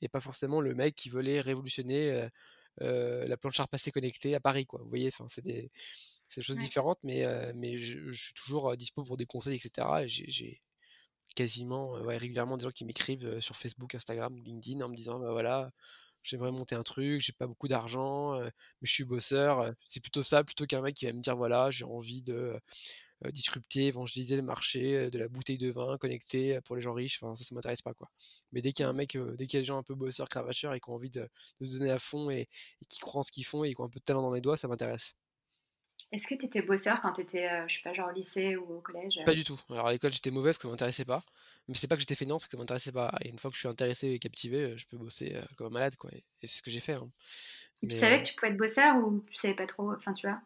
et 0.00 0.08
pas 0.08 0.20
forcément 0.20 0.60
le 0.60 0.74
mec 0.74 0.94
qui 0.94 1.10
voulait 1.10 1.40
révolutionner 1.40 2.28
la 2.80 3.36
planche 3.36 3.58
à 3.60 3.64
repasser 3.64 3.90
connectée 3.90 4.34
à 4.36 4.40
Paris, 4.40 4.66
quoi. 4.66 4.80
Vous 4.82 4.88
voyez, 4.88 5.08
enfin, 5.08 5.26
c'est 5.28 5.42
des 5.44 5.70
c'est 6.28 6.40
des 6.40 6.44
choses 6.44 6.58
différentes, 6.58 6.98
mais, 7.02 7.24
mais 7.54 7.76
je, 7.76 8.10
suis 8.10 8.34
toujours 8.34 8.76
dispo 8.76 9.02
pour 9.04 9.16
des 9.16 9.26
conseils, 9.26 9.56
etc. 9.56 9.86
Et 10.02 10.08
j'ai 10.08 10.60
quasiment 11.34 11.92
régulièrement 11.92 12.56
des 12.56 12.64
gens 12.64 12.70
qui 12.70 12.84
m'écrivent 12.84 13.40
sur 13.40 13.56
Facebook, 13.56 13.94
Instagram, 13.94 14.36
LinkedIn 14.36 14.80
en 14.80 14.88
me 14.88 14.96
disant 14.96 15.20
bah 15.20 15.32
voilà, 15.32 15.70
j'aimerais 16.22 16.52
monter 16.52 16.74
un 16.74 16.82
truc, 16.82 17.20
j'ai 17.20 17.32
pas 17.32 17.46
beaucoup 17.46 17.68
d'argent, 17.68 18.40
mais 18.40 18.50
je 18.82 18.92
suis 18.92 19.04
bosseur. 19.04 19.72
C'est 19.84 20.00
plutôt 20.00 20.22
ça, 20.22 20.44
plutôt 20.44 20.66
qu'un 20.66 20.82
mec 20.82 20.94
qui 20.96 21.06
va 21.06 21.12
me 21.12 21.20
dire 21.20 21.36
voilà, 21.36 21.70
j'ai 21.70 21.84
envie 21.84 22.22
de 22.22 22.58
disrupter, 23.32 23.86
évangéliser 23.86 24.36
le 24.36 24.42
marché 24.42 25.10
de 25.10 25.18
la 25.18 25.28
bouteille 25.28 25.58
de 25.58 25.70
vin 25.70 25.96
connectée 25.98 26.60
pour 26.62 26.76
les 26.76 26.82
gens 26.82 26.92
riches. 26.92 27.22
Enfin, 27.22 27.34
ça, 27.34 27.44
ça 27.44 27.54
m'intéresse 27.54 27.82
pas 27.82 27.94
quoi. 27.94 28.10
Mais 28.52 28.62
dès 28.62 28.72
qu'il 28.72 28.82
y 28.82 28.86
a 28.86 28.90
un 28.90 28.92
mec, 28.92 29.16
dès 29.16 29.46
qu'il 29.46 29.58
y 29.58 29.60
a 29.60 29.60
des 29.60 29.64
gens 29.64 29.78
un 29.78 29.82
peu 29.82 29.94
bosseurs, 29.94 30.28
cravacheurs 30.28 30.74
et 30.74 30.80
qui 30.80 30.90
ont 30.90 30.94
envie 30.94 31.10
de, 31.10 31.28
se 31.62 31.78
donner 31.78 31.90
à 31.90 31.98
fond 31.98 32.30
et, 32.30 32.40
et 32.40 32.84
qui 32.88 32.98
croient 33.00 33.20
en 33.20 33.22
ce 33.22 33.32
qu'ils 33.32 33.46
font 33.46 33.64
et 33.64 33.74
qui 33.74 33.80
ont 33.80 33.84
un 33.84 33.90
peu 33.90 34.00
de 34.00 34.04
talent 34.04 34.22
dans 34.22 34.32
les 34.32 34.40
doigts, 34.40 34.56
ça 34.56 34.68
m'intéresse. 34.68 35.14
Est-ce 36.12 36.28
que 36.28 36.34
tu 36.34 36.46
étais 36.46 36.62
bosseur 36.62 37.00
quand 37.00 37.14
tu 37.14 37.22
étais, 37.22 37.48
euh, 37.48 37.66
je 37.66 37.74
sais 37.74 37.80
pas, 37.82 37.92
genre 37.92 38.08
au 38.08 38.12
lycée 38.12 38.56
ou 38.56 38.76
au 38.76 38.80
collège? 38.80 39.20
Pas 39.24 39.34
du 39.34 39.42
tout. 39.42 39.60
Alors 39.70 39.88
à 39.88 39.92
l'école, 39.92 40.12
j'étais 40.12 40.30
mauvaise 40.30 40.56
parce 40.56 40.58
que 40.58 40.68
ça 40.68 40.70
m'intéressait 40.70 41.04
pas. 41.04 41.24
Mais 41.68 41.74
c'est 41.74 41.88
pas 41.88 41.96
que 41.96 42.00
j'étais 42.00 42.14
fainéant, 42.14 42.38
c'est 42.38 42.46
que 42.46 42.52
ça 42.52 42.58
m'intéressait 42.58 42.92
pas. 42.92 43.12
Et 43.22 43.28
une 43.28 43.38
fois 43.38 43.50
que 43.50 43.56
je 43.56 43.60
suis 43.60 43.68
intéressé 43.68 44.08
et 44.10 44.18
captivé, 44.20 44.60
euh, 44.60 44.76
je 44.76 44.86
peux 44.86 44.96
bosser 44.96 45.34
euh, 45.34 45.42
comme 45.56 45.66
un 45.66 45.70
malade, 45.70 45.96
quoi. 45.96 46.10
Et 46.12 46.22
c'est 46.40 46.46
ce 46.46 46.62
que 46.62 46.70
j'ai 46.70 46.80
fait. 46.80 46.94
Hein. 46.94 47.10
tu 47.82 47.96
savais 47.96 48.22
que 48.22 48.28
tu 48.28 48.34
pouvais 48.34 48.52
être 48.52 48.56
bosseur 48.56 48.96
ou 48.98 49.24
tu 49.28 49.36
savais 49.36 49.54
pas 49.54 49.66
trop 49.66 49.92
Enfin, 49.92 50.12
tu 50.12 50.28
vois? 50.28 50.40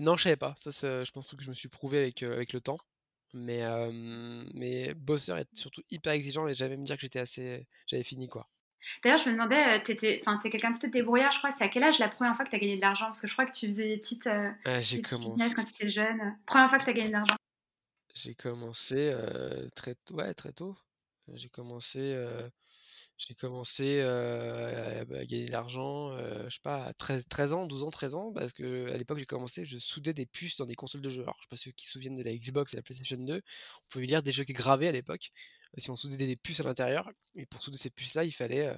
Non, 0.00 0.16
je 0.16 0.24
savais 0.24 0.36
pas. 0.36 0.54
Ça, 0.58 1.04
je 1.04 1.10
pense 1.10 1.34
que 1.34 1.42
je 1.42 1.50
me 1.50 1.54
suis 1.54 1.68
prouvé 1.68 1.98
avec, 1.98 2.22
avec 2.22 2.52
le 2.54 2.60
temps. 2.60 2.78
Mais, 3.34 3.62
mais 4.54 4.94
bosseur 4.94 5.36
est 5.36 5.56
surtout 5.56 5.82
hyper 5.90 6.14
exigeant 6.14 6.48
et 6.48 6.54
j'avais 6.54 6.76
me 6.76 6.84
dire 6.84 6.96
que 6.96 7.02
j'étais 7.02 7.20
assez. 7.20 7.66
J'avais 7.86 8.02
fini, 8.02 8.28
quoi. 8.28 8.46
D'ailleurs, 9.02 9.18
je 9.18 9.28
me 9.28 9.32
demandais, 9.32 9.78
euh, 9.78 9.80
tu 9.84 9.92
es 9.92 10.50
quelqu'un 10.50 10.72
peut-être 10.72 10.92
débrouillard, 10.92 11.32
je 11.32 11.38
crois. 11.38 11.52
C'est 11.52 11.64
à 11.64 11.68
quel 11.68 11.82
âge 11.82 11.98
la 11.98 12.08
première 12.08 12.34
fois 12.34 12.44
que 12.44 12.50
tu 12.50 12.56
as 12.56 12.58
gagné 12.58 12.76
de 12.76 12.80
l'argent? 12.80 13.06
Parce 13.06 13.20
que 13.20 13.28
je 13.28 13.32
crois 13.32 13.46
que 13.46 13.56
tu 13.56 13.68
faisais 13.68 13.88
des 13.88 13.98
petites. 13.98 14.26
Euh, 14.26 14.50
ah, 14.64 14.80
j'ai 14.80 15.02
commencé. 15.02 15.54
quand 15.54 15.64
tu 15.64 15.74
étais 15.74 15.90
jeune. 15.90 16.36
Première 16.46 16.68
fois 16.68 16.78
que 16.78 16.84
tu 16.84 16.90
as 16.90 16.92
gagné 16.92 17.08
de 17.08 17.12
l'argent 17.12 17.36
J'ai 18.14 18.34
commencé 18.34 19.10
euh, 19.12 19.68
très, 19.74 19.94
ouais, 20.12 20.34
très 20.34 20.52
tôt. 20.52 20.76
J'ai 21.34 21.48
commencé, 21.48 22.18
j'ai 23.16 23.34
commencé 23.34 24.00
à, 24.00 25.04
gagner 25.04 25.46
de 25.46 25.52
l'argent, 25.52 26.18
je 26.18 26.48
sais 26.48 26.58
pas, 26.60 26.86
à 26.86 26.92
13, 26.92 27.26
13, 27.28 27.52
ans, 27.52 27.66
12 27.66 27.84
ans, 27.84 27.90
13 27.90 28.14
ans, 28.16 28.32
parce 28.32 28.52
que 28.52 28.90
à 28.90 28.96
l'époque 28.96 29.18
j'ai 29.18 29.26
commencé, 29.26 29.64
je 29.64 29.78
soudais 29.78 30.12
des 30.12 30.26
puces 30.26 30.56
dans 30.56 30.66
des 30.66 30.74
consoles 30.74 31.02
de 31.02 31.08
jeux. 31.08 31.22
Alors, 31.22 31.36
je 31.38 31.42
sais 31.42 31.48
pas 31.48 31.56
ceux 31.56 31.70
qui 31.70 31.86
se 31.86 31.92
souviennent 31.92 32.16
de 32.16 32.24
la 32.24 32.34
Xbox 32.34 32.74
et 32.74 32.78
la 32.78 32.82
PlayStation 32.82 33.16
2, 33.16 33.34
on 33.36 33.88
pouvait 33.90 34.06
lire 34.06 34.24
des 34.24 34.32
jeux 34.32 34.42
gravés 34.42 34.88
à 34.88 34.92
l'époque 34.92 35.30
si 35.78 35.90
on 35.90 35.96
soudait 35.96 36.16
des 36.16 36.36
puces 36.36 36.60
à 36.60 36.64
l'intérieur. 36.64 37.10
Et 37.34 37.46
pour 37.46 37.62
souder 37.62 37.78
ces 37.78 37.90
puces-là, 37.90 38.24
il 38.24 38.32
fallait 38.32 38.66
euh, 38.66 38.76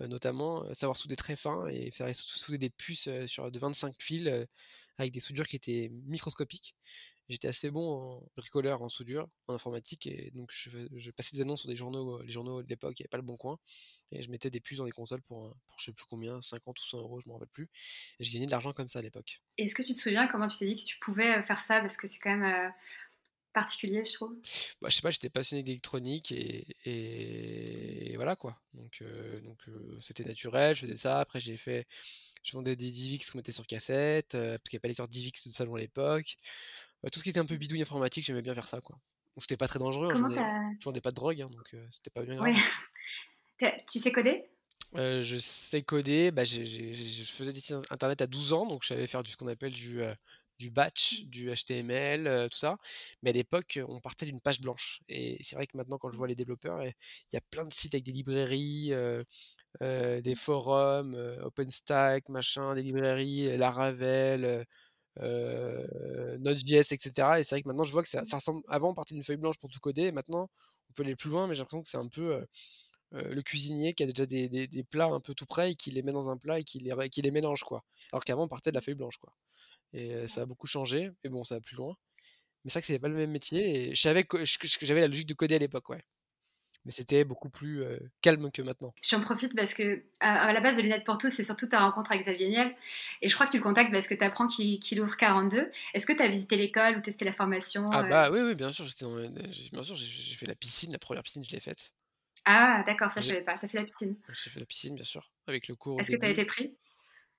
euh, 0.00 0.08
notamment 0.08 0.64
euh, 0.64 0.74
savoir 0.74 0.96
souder 0.96 1.16
très 1.16 1.36
fin 1.36 1.66
et 1.68 1.90
faire 1.90 2.14
souder 2.14 2.58
des 2.58 2.70
puces 2.70 3.08
sur 3.26 3.50
de 3.50 3.58
25 3.58 3.94
fils 4.00 4.46
avec 4.98 5.12
des 5.12 5.20
soudures 5.20 5.46
qui 5.46 5.56
étaient 5.56 5.90
microscopiques. 6.06 6.76
j'étais 7.28 7.48
assez 7.48 7.70
bon 7.70 7.94
en 7.94 8.28
bricoleur, 8.36 8.82
en 8.82 8.90
soudure, 8.90 9.26
en 9.48 9.54
informatique, 9.54 10.06
et 10.06 10.30
donc 10.34 10.50
je, 10.52 11.10
passais 11.12 11.34
des 11.34 11.42
annonces 11.42 11.60
sur 11.60 11.68
des 11.68 11.76
journaux, 11.76 12.20
les 12.20 12.30
journaux 12.30 12.62
de 12.62 12.68
l'époque, 12.68 12.92
il 12.98 13.02
n'y 13.02 13.04
avait 13.04 13.08
pas 13.08 13.16
le 13.16 13.22
bon 13.22 13.38
coin, 13.38 13.58
et 14.10 14.20
je 14.20 14.30
mettais 14.30 14.50
des 14.50 14.60
puces 14.60 14.78
dans 14.78 14.84
des 14.84 14.92
consoles 14.92 15.22
pour, 15.22 15.40
pour 15.66 15.78
je 15.78 15.86
sais 15.86 15.92
plus 15.92 16.04
combien, 16.04 16.42
50 16.42 16.78
ou 16.78 16.84
100 16.84 16.98
euros, 16.98 17.20
je 17.20 17.28
m'en 17.28 17.34
rappelle 17.34 17.48
plus, 17.48 17.70
et 18.20 18.24
je 18.24 18.32
gagnais 18.32 18.44
de 18.44 18.50
l'argent 18.50 18.74
comme 18.74 18.86
ça 18.86 18.98
à 18.98 19.02
l'époque. 19.02 19.40
Est-ce 19.56 19.74
que 19.74 19.82
tu 19.82 19.94
te 19.94 19.98
souviens 19.98 20.28
comment 20.28 20.46
tu 20.46 20.58
t'es 20.58 20.66
dit 20.66 20.76
que 20.76 20.84
tu 20.84 20.98
pouvais 21.00 21.42
faire 21.42 21.58
ça, 21.58 21.80
parce 21.80 21.96
que 21.96 22.06
c'est 22.06 22.18
quand 22.18 22.36
même 22.36 22.70
particulier, 23.52 24.04
je 24.04 24.12
trouve. 24.14 24.34
Bah, 24.80 24.88
je 24.88 24.96
sais 24.96 25.02
pas, 25.02 25.10
j'étais 25.10 25.28
passionné 25.28 25.62
d'électronique 25.62 26.32
et, 26.32 26.66
et, 26.84 28.16
voilà 28.16 28.36
quoi. 28.36 28.58
Donc, 28.74 29.02
donc 29.42 29.58
c'était 30.00 30.24
naturel, 30.24 30.74
je 30.74 30.82
faisais 30.82 30.96
ça. 30.96 31.20
Après, 31.20 31.40
j'ai 31.40 31.56
fait, 31.56 31.86
je 32.42 32.52
vendais 32.52 32.76
des 32.76 32.90
DivX 32.90 33.30
qu'on 33.30 33.38
mettait 33.38 33.52
sur 33.52 33.66
cassette, 33.66 34.32
parce 34.32 34.60
qu'il 34.62 34.72
n'y 34.72 34.76
avait 34.76 34.80
pas 34.80 34.88
lecteur 34.88 35.08
DivX 35.08 35.46
de 35.46 35.52
salon 35.52 35.74
à 35.74 35.80
l'époque. 35.80 36.36
tout 37.12 37.18
ce 37.18 37.24
qui 37.24 37.30
était 37.30 37.40
un 37.40 37.46
peu 37.46 37.56
bidouille 37.56 37.82
informatique, 37.82 38.24
j'aimais 38.24 38.42
bien 38.42 38.54
faire 38.54 38.66
ça 38.66 38.80
quoi. 38.80 38.96
Donc 39.36 39.42
c'était 39.42 39.56
pas 39.56 39.68
très 39.68 39.78
dangereux, 39.78 40.10
hein, 40.10 40.14
je, 40.14 40.20
vendais, 40.20 40.40
vendais, 40.84 41.00
pas 41.00 41.10
de 41.10 41.14
drogue, 41.14 41.40
hein, 41.40 41.48
donc 41.50 41.74
c'était 41.90 42.10
pas 42.10 42.22
bien 42.22 42.36
grave. 42.36 42.54
tu 43.90 43.98
sais 43.98 44.12
coder? 44.12 44.44
Je 44.94 45.38
sais 45.38 45.82
coder, 45.82 46.30
bah, 46.30 46.44
je 46.44 46.60
faisais 47.24 47.52
des 47.52 47.60
sites 47.60 47.76
internet 47.90 48.20
à 48.20 48.26
12 48.26 48.52
ans, 48.52 48.66
donc 48.66 48.82
je 48.82 48.88
savais 48.88 49.06
faire 49.06 49.22
du, 49.22 49.30
ce 49.30 49.36
qu'on 49.36 49.46
appelle 49.46 49.72
du, 49.72 50.02
du 50.62 50.70
batch, 50.70 51.24
du 51.24 51.52
HTML, 51.52 52.48
tout 52.50 52.56
ça. 52.58 52.76
Mais 53.22 53.30
à 53.30 53.32
l'époque, 53.32 53.80
on 53.88 54.00
partait 54.00 54.26
d'une 54.26 54.40
page 54.40 54.60
blanche. 54.60 55.00
Et 55.08 55.38
c'est 55.42 55.56
vrai 55.56 55.66
que 55.66 55.76
maintenant, 55.76 55.98
quand 55.98 56.10
je 56.10 56.16
vois 56.16 56.28
les 56.28 56.34
développeurs, 56.36 56.82
il 56.84 56.94
y 57.32 57.36
a 57.36 57.40
plein 57.50 57.64
de 57.64 57.72
sites 57.72 57.94
avec 57.94 58.04
des 58.04 58.12
librairies, 58.12 58.92
des 59.80 60.34
forums, 60.36 61.14
OpenStack, 61.42 62.28
machin, 62.28 62.74
des 62.74 62.82
librairies, 62.82 63.56
Laravel, 63.58 64.66
Node.js, 65.20 66.92
etc. 66.92 67.10
Et 67.38 67.44
c'est 67.44 67.56
vrai 67.56 67.62
que 67.62 67.68
maintenant, 67.68 67.84
je 67.84 67.92
vois 67.92 68.02
que 68.02 68.08
ça, 68.08 68.22
ressemble. 68.22 68.62
Avant, 68.68 68.90
on 68.90 68.94
partait 68.94 69.14
d'une 69.14 69.24
feuille 69.24 69.36
blanche 69.36 69.58
pour 69.58 69.70
tout 69.70 69.80
coder. 69.80 70.04
Et 70.04 70.12
maintenant, 70.12 70.48
on 70.90 70.92
peut 70.94 71.02
aller 71.02 71.16
plus 71.16 71.30
loin, 71.30 71.46
mais 71.46 71.54
j'ai 71.54 71.60
l'impression 71.60 71.82
que 71.82 71.88
c'est 71.88 71.98
un 71.98 72.08
peu. 72.08 72.46
le 73.12 73.42
cuisinier 73.42 73.92
qui 73.94 74.04
a 74.04 74.06
déjà 74.06 74.26
des, 74.26 74.48
des, 74.48 74.84
plats 74.84 75.06
un 75.06 75.20
peu 75.20 75.34
tout 75.34 75.46
prêts 75.46 75.72
et 75.72 75.74
qui 75.74 75.90
les 75.90 76.02
met 76.02 76.12
dans 76.12 76.30
un 76.30 76.36
plat 76.38 76.58
et 76.60 76.64
qui 76.64 76.78
les, 76.80 77.10
qui 77.10 77.22
les 77.22 77.30
mélange 77.30 77.62
quoi. 77.62 77.84
Alors 78.12 78.24
qu'avant 78.24 78.44
on 78.44 78.48
partait 78.48 78.70
de 78.70 78.76
la 78.76 78.80
feuille 78.80 78.94
blanche 78.94 79.18
quoi. 79.18 79.32
Et 79.92 80.26
ça 80.26 80.42
a 80.42 80.46
beaucoup 80.46 80.66
changé, 80.66 81.10
mais 81.22 81.30
bon, 81.30 81.44
ça 81.44 81.56
va 81.56 81.60
plus 81.60 81.76
loin. 81.76 81.96
Mais 82.64 82.70
c'est 82.70 82.74
vrai 82.74 82.80
que 82.80 82.86
c'était 82.86 82.98
pas 82.98 83.08
le 83.08 83.16
même 83.16 83.30
métier. 83.30 83.90
Et 83.90 83.94
je 83.94 84.00
savais 84.00 84.24
que, 84.24 84.38
j'avais 84.44 85.00
la 85.00 85.08
logique 85.08 85.28
de 85.28 85.34
coder 85.34 85.56
à 85.56 85.58
l'époque, 85.58 85.88
ouais. 85.90 86.02
Mais 86.84 86.90
c'était 86.90 87.24
beaucoup 87.24 87.48
plus 87.48 87.84
calme 88.22 88.50
que 88.50 88.60
maintenant. 88.60 88.92
J'en 89.02 89.20
profite 89.20 89.54
parce 89.54 89.72
que 89.72 90.02
à, 90.20 90.52
la 90.52 90.60
base 90.60 90.76
de 90.76 90.82
Lunettes 90.82 91.04
pour 91.04 91.16
tous, 91.16 91.30
c'est 91.30 91.44
surtout 91.44 91.68
ta 91.68 91.80
rencontre 91.80 92.10
avec 92.10 92.24
Xavier 92.24 92.48
Niel. 92.48 92.74
Et 93.20 93.28
je 93.28 93.34
crois 93.34 93.46
que 93.46 93.52
tu 93.52 93.58
le 93.58 93.62
contactes 93.62 93.92
parce 93.92 94.08
que 94.08 94.14
tu 94.14 94.24
apprends 94.24 94.48
qu'il 94.48 95.00
ouvre 95.00 95.16
42. 95.16 95.70
Est-ce 95.94 96.06
que 96.06 96.12
tu 96.12 96.22
as 96.22 96.28
visité 96.28 96.56
l'école 96.56 96.96
ou 96.98 97.00
testé 97.00 97.24
la 97.24 97.32
formation 97.32 97.86
Ah 97.92 98.02
bah 98.02 98.30
oui, 98.32 98.40
oui, 98.40 98.54
bien 98.56 98.72
sûr. 98.72 98.84
Dans, 99.00 99.14
bien 99.16 99.82
sûr, 99.82 99.94
j'ai 99.94 100.34
fait 100.34 100.46
la 100.46 100.56
piscine. 100.56 100.90
La 100.90 100.98
première 100.98 101.22
piscine, 101.22 101.44
je 101.44 101.52
l'ai 101.52 101.60
faite. 101.60 101.92
Ah 102.44 102.82
d'accord, 102.84 103.12
ça 103.12 103.20
je 103.20 103.28
savais 103.28 103.42
pas. 103.42 103.56
Tu 103.56 103.66
as 103.66 103.68
fait 103.68 103.78
la 103.78 103.84
piscine. 103.84 104.16
J'ai 104.32 104.50
fait 104.50 104.58
la 104.58 104.66
piscine, 104.66 104.96
bien 104.96 105.04
sûr, 105.04 105.30
avec 105.46 105.68
le 105.68 105.76
cours. 105.76 106.00
Est-ce 106.00 106.10
que 106.10 106.16
tu 106.16 106.26
as 106.26 106.30
été 106.30 106.44
pris? 106.44 106.74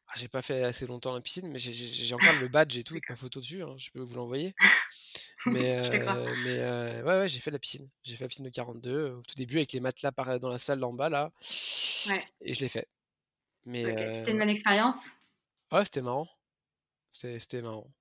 Ah, 0.08 0.14
j'ai 0.16 0.28
pas 0.28 0.42
fait 0.42 0.64
assez 0.64 0.86
longtemps 0.86 1.14
la 1.14 1.22
pisine, 1.22 1.50
mais 1.50 1.60
j'ai 1.60 2.14
encore 2.14 2.40
le 2.40 2.48
badge 2.48 2.78
et 2.78 2.84
tout 2.84 2.94
avec 2.94 3.10
ma 3.10 3.16
photo 3.16 3.40
dessus. 3.40 3.64
Hein, 3.64 3.76
je 3.78 3.90
peux 3.92 4.02
vous 4.02 4.16
l'envoyer. 4.16 4.54
Mais, 5.46 5.78
euh, 5.78 6.36
mais 6.46 6.60
euh, 6.60 7.04
ouais, 7.04 7.20
ouais 7.20 7.28
j'ai 7.28 7.42
fait 7.42 7.52
la 7.52 7.60
piscine. 7.60 7.90
J'ai 8.02 8.16
fait 8.16 8.24
la 8.24 8.30
piscine 8.30 8.46
de 8.46 8.50
42 8.50 9.10
au 9.10 9.22
tout 9.24 9.36
début 9.36 9.58
avec 9.58 9.74
les 9.74 9.82
matelas 9.82 10.14
par, 10.14 10.40
dans 10.40 10.48
la 10.48 10.58
salle 10.58 10.80
d'en 10.80 10.94
bas 10.94 11.10
là. 11.10 11.34
Et 12.40 12.54
je 12.54 12.62
l'ai 12.62 12.70
fait. 12.70 12.88
Mais 13.66 14.16
C'était 14.16 14.32
une 14.32 14.38
bonne 14.38 14.48
expérience? 14.48 15.08
Ouais, 15.70 15.84
c'était 15.84 16.02
marrant. 16.02 16.30
C'était 17.12 17.62
marrant. 17.62 17.92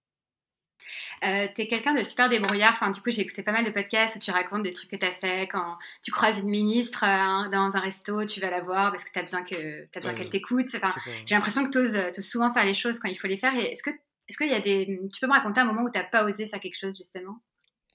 Euh, 1.25 1.49
tu 1.55 1.63
es 1.63 1.69
quelqu'un 1.69 1.95
de 1.95 2.03
super 2.03 2.29
débrouillard. 2.29 2.73
Enfin, 2.73 2.91
du 2.91 3.01
coup, 3.01 3.11
j'ai 3.11 3.23
écouté 3.23 3.43
pas 3.43 3.53
mal 3.53 3.65
de 3.65 3.71
podcasts 3.71 4.17
où 4.17 4.19
tu 4.19 4.31
racontes 4.31 4.63
des 4.63 4.73
trucs 4.73 4.91
que 4.91 4.97
tu 4.97 5.07
as 5.07 5.13
fait 5.13 5.49
quand 5.49 5.77
tu 6.03 6.11
croises 6.11 6.41
une 6.41 6.51
ministre 6.51 7.05
euh, 7.05 7.49
dans 7.49 7.71
un 7.75 7.81
resto, 7.81 8.25
tu 8.25 8.41
vas 8.41 8.51
la 8.51 8.61
voir 8.61 8.91
parce 8.91 9.05
que 9.05 9.13
tu 9.13 9.19
as 9.19 9.23
besoin 9.23 9.43
qu'elle 9.43 9.89
t'écoute. 10.31 10.69
Enfin, 10.75 10.91
j'ai 11.27 11.35
l'impression 11.35 11.65
que 11.65 11.71
tu 11.71 11.79
oses, 11.79 12.21
souvent 12.21 12.53
faire 12.53 12.65
les 12.65 12.75
choses 12.75 12.99
quand 12.99 13.09
il 13.09 13.17
faut 13.17 13.29
les 13.29 13.37
faire. 13.37 13.55
Est-ce 13.55 13.83
que 13.83 13.91
est-ce 14.29 14.39
qu'il 14.39 14.49
y 14.49 14.55
a 14.55 14.61
des. 14.61 14.87
Tu 15.13 15.21
peux 15.21 15.27
me 15.27 15.33
raconter 15.33 15.61
un 15.61 15.65
moment 15.65 15.83
où 15.83 15.91
tu 15.91 15.99
n'as 15.99 16.05
pas 16.05 16.25
osé 16.25 16.47
faire 16.47 16.61
quelque 16.61 16.79
chose, 16.79 16.97
justement? 16.97 17.39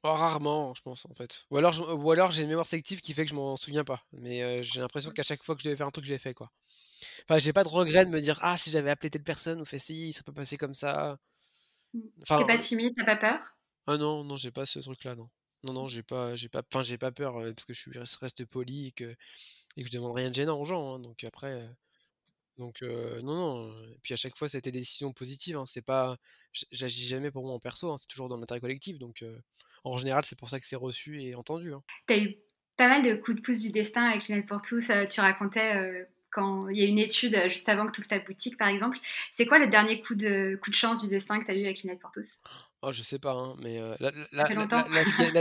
Oh, 0.03 0.13
Rarement, 0.13 0.73
je 0.75 0.81
pense, 0.81 1.05
en 1.05 1.15
fait. 1.15 1.45
Ou 1.49 1.57
alors, 1.57 2.03
ou 2.03 2.11
alors 2.11 2.31
j'ai 2.31 2.43
une 2.43 2.49
mémoire 2.49 2.65
sélective 2.65 3.01
qui 3.01 3.13
fait 3.13 3.23
que 3.23 3.31
je 3.31 3.35
m'en 3.35 3.57
souviens 3.57 3.83
pas. 3.83 4.03
Mais 4.13 4.43
euh, 4.43 4.61
j'ai 4.61 4.79
l'impression 4.79 5.11
qu'à 5.11 5.23
chaque 5.23 5.43
fois 5.43 5.55
que 5.55 5.61
je 5.61 5.65
devais 5.65 5.75
faire 5.75 5.87
un 5.87 5.91
truc, 5.91 6.05
je 6.05 6.11
l'ai 6.11 6.19
fait, 6.19 6.33
quoi. 6.33 6.51
Enfin, 7.23 7.39
j'ai 7.39 7.53
pas 7.53 7.63
de 7.63 7.69
regret 7.69 8.05
de 8.05 8.11
me 8.11 8.21
dire, 8.21 8.37
ah, 8.41 8.57
si 8.57 8.71
j'avais 8.71 8.89
appelé 8.89 9.09
telle 9.09 9.23
personne 9.23 9.59
ou 9.59 9.65
fait 9.65 9.79
ci, 9.79 10.13
ça 10.13 10.21
peut 10.23 10.31
passer 10.31 10.57
comme 10.57 10.73
ça. 10.73 11.17
T'es 11.93 12.45
pas 12.45 12.57
timide, 12.57 12.93
t'as 12.95 13.05
pas 13.05 13.15
peur? 13.15 13.39
Ah 13.87 13.97
non, 13.97 14.23
non, 14.23 14.37
j'ai 14.37 14.51
pas 14.51 14.65
ce 14.65 14.79
truc-là, 14.79 15.15
non. 15.15 15.29
Non, 15.63 15.73
non, 15.73 15.87
j'ai 15.87 16.03
pas, 16.03 16.35
j'ai 16.35 16.49
pas, 16.49 16.61
enfin, 16.71 16.83
j'ai 16.83 16.97
pas 16.97 17.11
peur 17.11 17.33
parce 17.33 17.65
que 17.65 17.73
je 17.73 17.79
suis 17.79 17.91
reste 18.21 18.45
poli 18.45 18.87
et 18.87 18.91
que, 18.91 19.15
et 19.75 19.83
que 19.83 19.87
je 19.87 19.93
demande 19.93 20.15
rien 20.15 20.29
de 20.29 20.35
gênant 20.35 20.59
aux 20.59 20.65
gens. 20.65 20.95
Hein, 20.95 20.99
donc 20.99 21.23
après, 21.23 21.67
donc 22.57 22.81
non, 22.81 23.23
non. 23.23 23.83
Et 23.93 23.97
puis 24.01 24.13
à 24.13 24.17
chaque 24.17 24.37
fois, 24.37 24.49
c'était 24.49 24.71
des 24.71 24.79
décisions 24.79 25.13
positives. 25.13 25.57
Hein, 25.57 25.65
c'est 25.65 25.81
pas, 25.81 26.17
j'agis 26.71 27.07
jamais 27.07 27.31
pour 27.31 27.43
moi 27.43 27.53
en 27.53 27.59
perso. 27.59 27.91
Hein, 27.91 27.97
c'est 27.97 28.07
toujours 28.07 28.29
dans 28.29 28.37
l'intérêt 28.37 28.59
collectif. 28.59 28.99
Donc 28.99 29.23
en 29.83 29.97
général, 29.97 30.25
c'est 30.25 30.37
pour 30.37 30.49
ça 30.49 30.59
que 30.59 30.65
c'est 30.65 30.75
reçu 30.75 31.21
et 31.21 31.35
entendu. 31.35 31.71
T'as 32.05 32.17
eu 32.17 32.35
pas 32.75 32.87
mal 32.87 33.03
de 33.03 33.15
coups 33.15 33.37
de 33.37 33.41
pouce 33.41 33.61
du 33.61 33.71
destin 33.71 34.03
avec 34.03 34.27
Lunettes 34.27 34.47
pour 34.47 34.61
tous. 34.61 34.91
tu 35.09 35.21
racontais 35.21 36.07
quand 36.31 36.67
il 36.69 36.77
y 36.77 36.81
a 36.81 36.85
une 36.85 36.99
étude 36.99 37.35
euh, 37.35 37.49
juste 37.49 37.69
avant 37.69 37.85
que 37.85 37.91
tu 37.91 38.01
ouvres 38.01 38.09
ta 38.09 38.19
boutique, 38.19 38.57
par 38.57 38.67
exemple. 38.67 38.97
C'est 39.31 39.45
quoi 39.45 39.59
le 39.59 39.67
dernier 39.67 40.01
coup 40.01 40.15
de, 40.15 40.59
coup 40.61 40.69
de 40.69 40.75
chance 40.75 41.01
du 41.01 41.07
destin 41.07 41.39
que 41.39 41.45
tu 41.45 41.51
as 41.51 41.55
eu 41.55 41.65
avec 41.65 41.81
Lunettes 41.81 41.99
pour 41.99 42.11
tous 42.11 42.37
Oh, 42.83 42.91
je 42.91 43.01
sais 43.01 43.17
pas, 43.17 43.33
hein, 43.33 43.55
mais 43.59 43.79
euh, 43.79 43.95
là, 43.99 44.11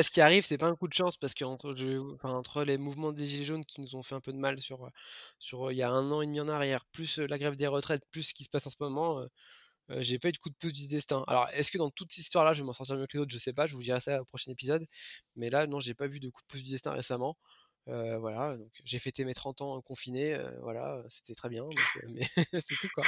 ce 0.03 0.11
qui, 0.11 0.21
arrive, 0.23 0.45
c'est 0.47 0.57
pas 0.57 0.69
un 0.69 0.75
coup 0.75 0.89
de 0.89 0.95
chance 0.95 1.17
parce 1.19 1.35
qu'entre 1.35 1.75
entre 2.23 2.65
les 2.65 2.79
mouvements 2.79 3.13
des 3.13 3.27
Gilets 3.27 3.45
jaunes 3.45 3.65
qui 3.65 3.83
nous 3.83 3.95
ont 3.95 4.03
fait 4.03 4.15
un 4.15 4.21
peu 4.21 4.33
de 4.33 4.39
mal 4.39 4.59
sur, 4.59 4.91
sur 5.39 5.71
il 5.71 5.77
y 5.77 5.83
a 5.83 5.91
un 5.91 6.11
an 6.11 6.23
et 6.23 6.27
demi 6.27 6.41
en 6.41 6.49
arrière, 6.49 6.87
plus 6.87 7.19
la 7.19 7.37
grève 7.37 7.57
des 7.57 7.67
retraites, 7.67 8.03
plus 8.11 8.23
ce 8.23 8.35
qui 8.35 8.45
se 8.45 8.49
passe 8.49 8.67
en 8.67 8.71
ce 8.71 8.77
moment, 8.81 9.23
j'ai 9.99 10.19
pas 10.19 10.31
eu 10.31 10.33
de 10.33 10.39
coup 10.39 10.49
de 10.49 10.55
pouce 10.55 10.73
du 10.73 10.89
destin. 10.89 11.25
Alors, 11.27 11.49
est-ce 11.53 11.71
que 11.71 11.79
dans 11.79 11.91
toute 11.91 12.11
cette 12.11 12.25
histoire-là, 12.25 12.55
je 12.55 12.63
vais 12.63 12.67
m'en 12.67 12.73
sortir 12.73 12.97
mieux 12.97 13.07
que 13.07 13.19
les 13.19 13.21
autres? 13.21 13.33
Je 13.33 13.39
sais 13.39 13.53
pas, 13.53 13.67
je 13.67 13.75
vous 13.75 13.83
dirai 13.83 14.01
ça 14.01 14.21
au 14.23 14.25
prochain 14.25 14.51
épisode. 14.51 14.87
Mais 15.37 15.51
là, 15.51 15.67
non, 15.67 15.79
j'ai 15.79 15.95
pas 15.95 16.07
vu 16.07 16.21
de 16.21 16.31
coup 16.31 16.41
de 16.41 16.47
pouce 16.47 16.63
du 16.63 16.71
destin 16.71 16.93
récemment 16.93 17.37
voilà, 17.87 18.57
donc 18.57 18.71
j'ai 18.85 18.99
fêté 18.99 19.25
mes 19.25 19.35
30 19.35 19.63
ans 19.63 19.81
confiné, 19.81 20.37
voilà, 20.63 21.03
c'était 21.09 21.35
très 21.35 21.49
bien, 21.49 21.65
mais 22.09 22.27
c'est 22.61 22.77
tout 22.81 22.89
quoi. 22.95 23.05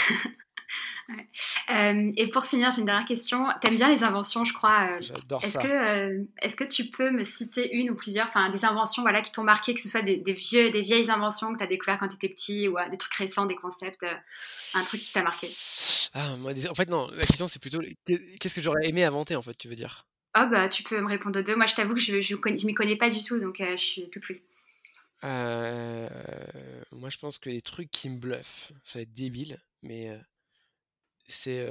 et 1.68 2.28
pour 2.28 2.46
finir, 2.46 2.70
j'ai 2.70 2.80
une 2.80 2.86
dernière 2.86 3.06
question. 3.06 3.46
T'aimes 3.60 3.76
bien 3.76 3.88
les 3.88 4.04
inventions, 4.04 4.44
je 4.44 4.52
crois. 4.52 5.00
J'adore 5.00 5.42
est-ce 5.42 5.52
ça. 5.54 5.62
Que, 5.62 6.26
est-ce 6.42 6.56
que 6.56 6.64
tu 6.64 6.90
peux 6.90 7.10
me 7.10 7.24
citer 7.24 7.74
une 7.74 7.90
ou 7.90 7.94
plusieurs, 7.94 8.28
enfin 8.28 8.50
des 8.50 8.64
inventions 8.64 9.02
voilà, 9.02 9.22
qui 9.22 9.32
t'ont 9.32 9.44
marqué, 9.44 9.74
que 9.74 9.80
ce 9.80 9.88
soit 9.88 10.02
des, 10.02 10.16
vieux, 10.32 10.70
des 10.70 10.82
vieilles 10.82 11.10
inventions 11.10 11.52
que 11.52 11.58
tu 11.58 11.64
as 11.64 11.68
découvert 11.68 11.98
quand 11.98 12.08
tu 12.08 12.14
étais 12.14 12.28
petit 12.28 12.68
ou 12.68 12.76
des 12.90 12.96
trucs 12.98 13.14
récents, 13.14 13.46
des 13.46 13.56
concepts, 13.56 14.04
un 14.74 14.82
truc 14.82 15.00
qui 15.00 15.12
t'a 15.12 15.22
marqué? 15.22 15.48
Ah, 16.14 16.36
moi, 16.36 16.52
En 16.70 16.74
fait, 16.74 16.88
non, 16.88 17.08
la 17.12 17.24
question 17.24 17.46
c'est 17.46 17.60
plutôt 17.60 17.80
qu'est-ce 18.06 18.54
que 18.54 18.60
j'aurais 18.60 18.88
aimé 18.88 19.04
inventer 19.04 19.36
en 19.36 19.42
fait, 19.42 19.56
tu 19.56 19.68
veux 19.68 19.76
dire? 19.76 20.06
Ah, 20.34 20.46
bah 20.46 20.68
tu 20.68 20.82
peux 20.82 21.00
me 21.00 21.06
répondre 21.06 21.40
aux 21.40 21.42
deux. 21.42 21.56
Moi, 21.56 21.66
je 21.66 21.74
t'avoue 21.74 21.94
que 21.94 22.00
je 22.00 22.16
ne 22.16 22.20
je, 22.20 22.36
je 22.36 22.66
m'y 22.66 22.74
connais 22.74 22.96
pas 22.96 23.10
du 23.10 23.24
tout, 23.24 23.38
donc 23.38 23.56
je 23.60 23.76
suis 23.76 24.10
toute 24.10 24.28
oui. 24.28 24.40
Euh, 25.24 26.08
moi, 26.92 27.10
je 27.10 27.18
pense 27.18 27.38
que 27.38 27.50
les 27.50 27.60
trucs 27.60 27.90
qui 27.90 28.08
me 28.08 28.18
bluffent, 28.18 28.72
ça 28.84 28.98
va 28.98 29.02
être 29.02 29.12
débile, 29.12 29.60
mais 29.82 30.18
c'est 31.26 31.66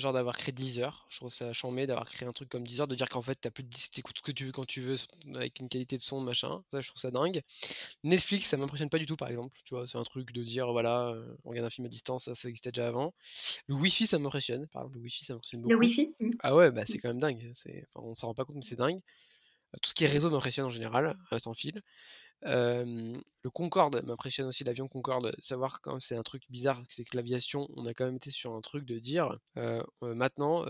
genre 0.00 0.12
d'avoir 0.12 0.36
créé 0.36 0.52
10 0.52 0.80
heures. 0.80 1.06
Je 1.08 1.18
trouve 1.18 1.32
ça 1.32 1.52
chambé 1.52 1.86
d'avoir 1.86 2.08
créé 2.08 2.26
un 2.28 2.32
truc 2.32 2.48
comme 2.48 2.66
10 2.66 2.80
heures, 2.80 2.88
de 2.88 2.94
dire 2.94 3.08
qu'en 3.08 3.22
fait, 3.22 3.36
t'as 3.36 3.50
plus 3.50 3.62
de 3.62 3.68
disques, 3.68 3.92
t'écoutes 3.92 4.18
ce 4.18 4.22
que 4.22 4.32
tu 4.32 4.46
veux 4.46 4.52
quand 4.52 4.64
tu 4.64 4.80
veux, 4.80 4.96
avec 5.34 5.60
une 5.60 5.68
qualité 5.68 5.96
de 5.96 6.02
son, 6.02 6.20
machin. 6.20 6.62
Ça, 6.70 6.80
je 6.80 6.88
trouve 6.88 7.00
ça 7.00 7.10
dingue. 7.10 7.42
Netflix, 8.02 8.48
ça 8.48 8.56
m'impressionne 8.56 8.88
pas 8.88 8.98
du 8.98 9.06
tout, 9.06 9.16
par 9.16 9.28
exemple. 9.28 9.56
Tu 9.64 9.74
vois, 9.74 9.86
c'est 9.86 9.98
un 9.98 10.02
truc 10.02 10.32
de 10.32 10.42
dire, 10.42 10.72
voilà, 10.72 11.14
on 11.44 11.50
regarde 11.50 11.66
un 11.66 11.70
film 11.70 11.86
à 11.86 11.88
distance, 11.88 12.24
ça, 12.24 12.34
ça 12.34 12.48
existait 12.48 12.72
déjà 12.72 12.88
avant. 12.88 13.14
Le 13.68 13.74
Wi-Fi, 13.74 14.06
ça 14.06 14.18
m'impressionne. 14.18 14.66
Par 14.68 14.82
exemple, 14.82 14.96
le 14.96 15.02
Wi-Fi, 15.02 15.24
ça 15.24 15.34
m'impressionne 15.34 15.62
beaucoup. 15.62 15.72
Le 15.72 15.78
Wi-Fi 15.78 16.14
mmh. 16.18 16.30
Ah 16.40 16.56
ouais, 16.56 16.70
bah 16.70 16.84
c'est 16.86 16.98
quand 16.98 17.08
même 17.08 17.20
dingue. 17.20 17.52
Enfin, 17.52 17.70
on 17.94 18.14
s'en 18.14 18.28
rend 18.28 18.34
pas 18.34 18.44
compte, 18.44 18.56
mais 18.56 18.62
c'est 18.62 18.76
dingue. 18.76 19.00
Tout 19.82 19.90
ce 19.90 19.94
qui 19.94 20.02
est 20.04 20.08
réseau 20.08 20.30
m'impressionne 20.30 20.66
en 20.66 20.70
général, 20.70 21.16
sans 21.38 21.54
fil 21.54 21.80
le 22.42 23.50
Concorde 23.52 24.02
m'impressionne 24.04 24.46
aussi, 24.46 24.64
l'avion 24.64 24.88
Concorde. 24.88 25.34
Savoir 25.40 25.80
quand 25.80 26.00
c'est 26.00 26.16
un 26.16 26.22
truc 26.22 26.42
bizarre, 26.50 26.82
c'est 26.88 27.04
que 27.04 27.16
l'aviation, 27.16 27.68
on 27.76 27.86
a 27.86 27.94
quand 27.94 28.06
même 28.06 28.16
été 28.16 28.30
sur 28.30 28.54
un 28.54 28.60
truc 28.60 28.84
de 28.84 28.98
dire 28.98 29.38
maintenant, 30.00 30.64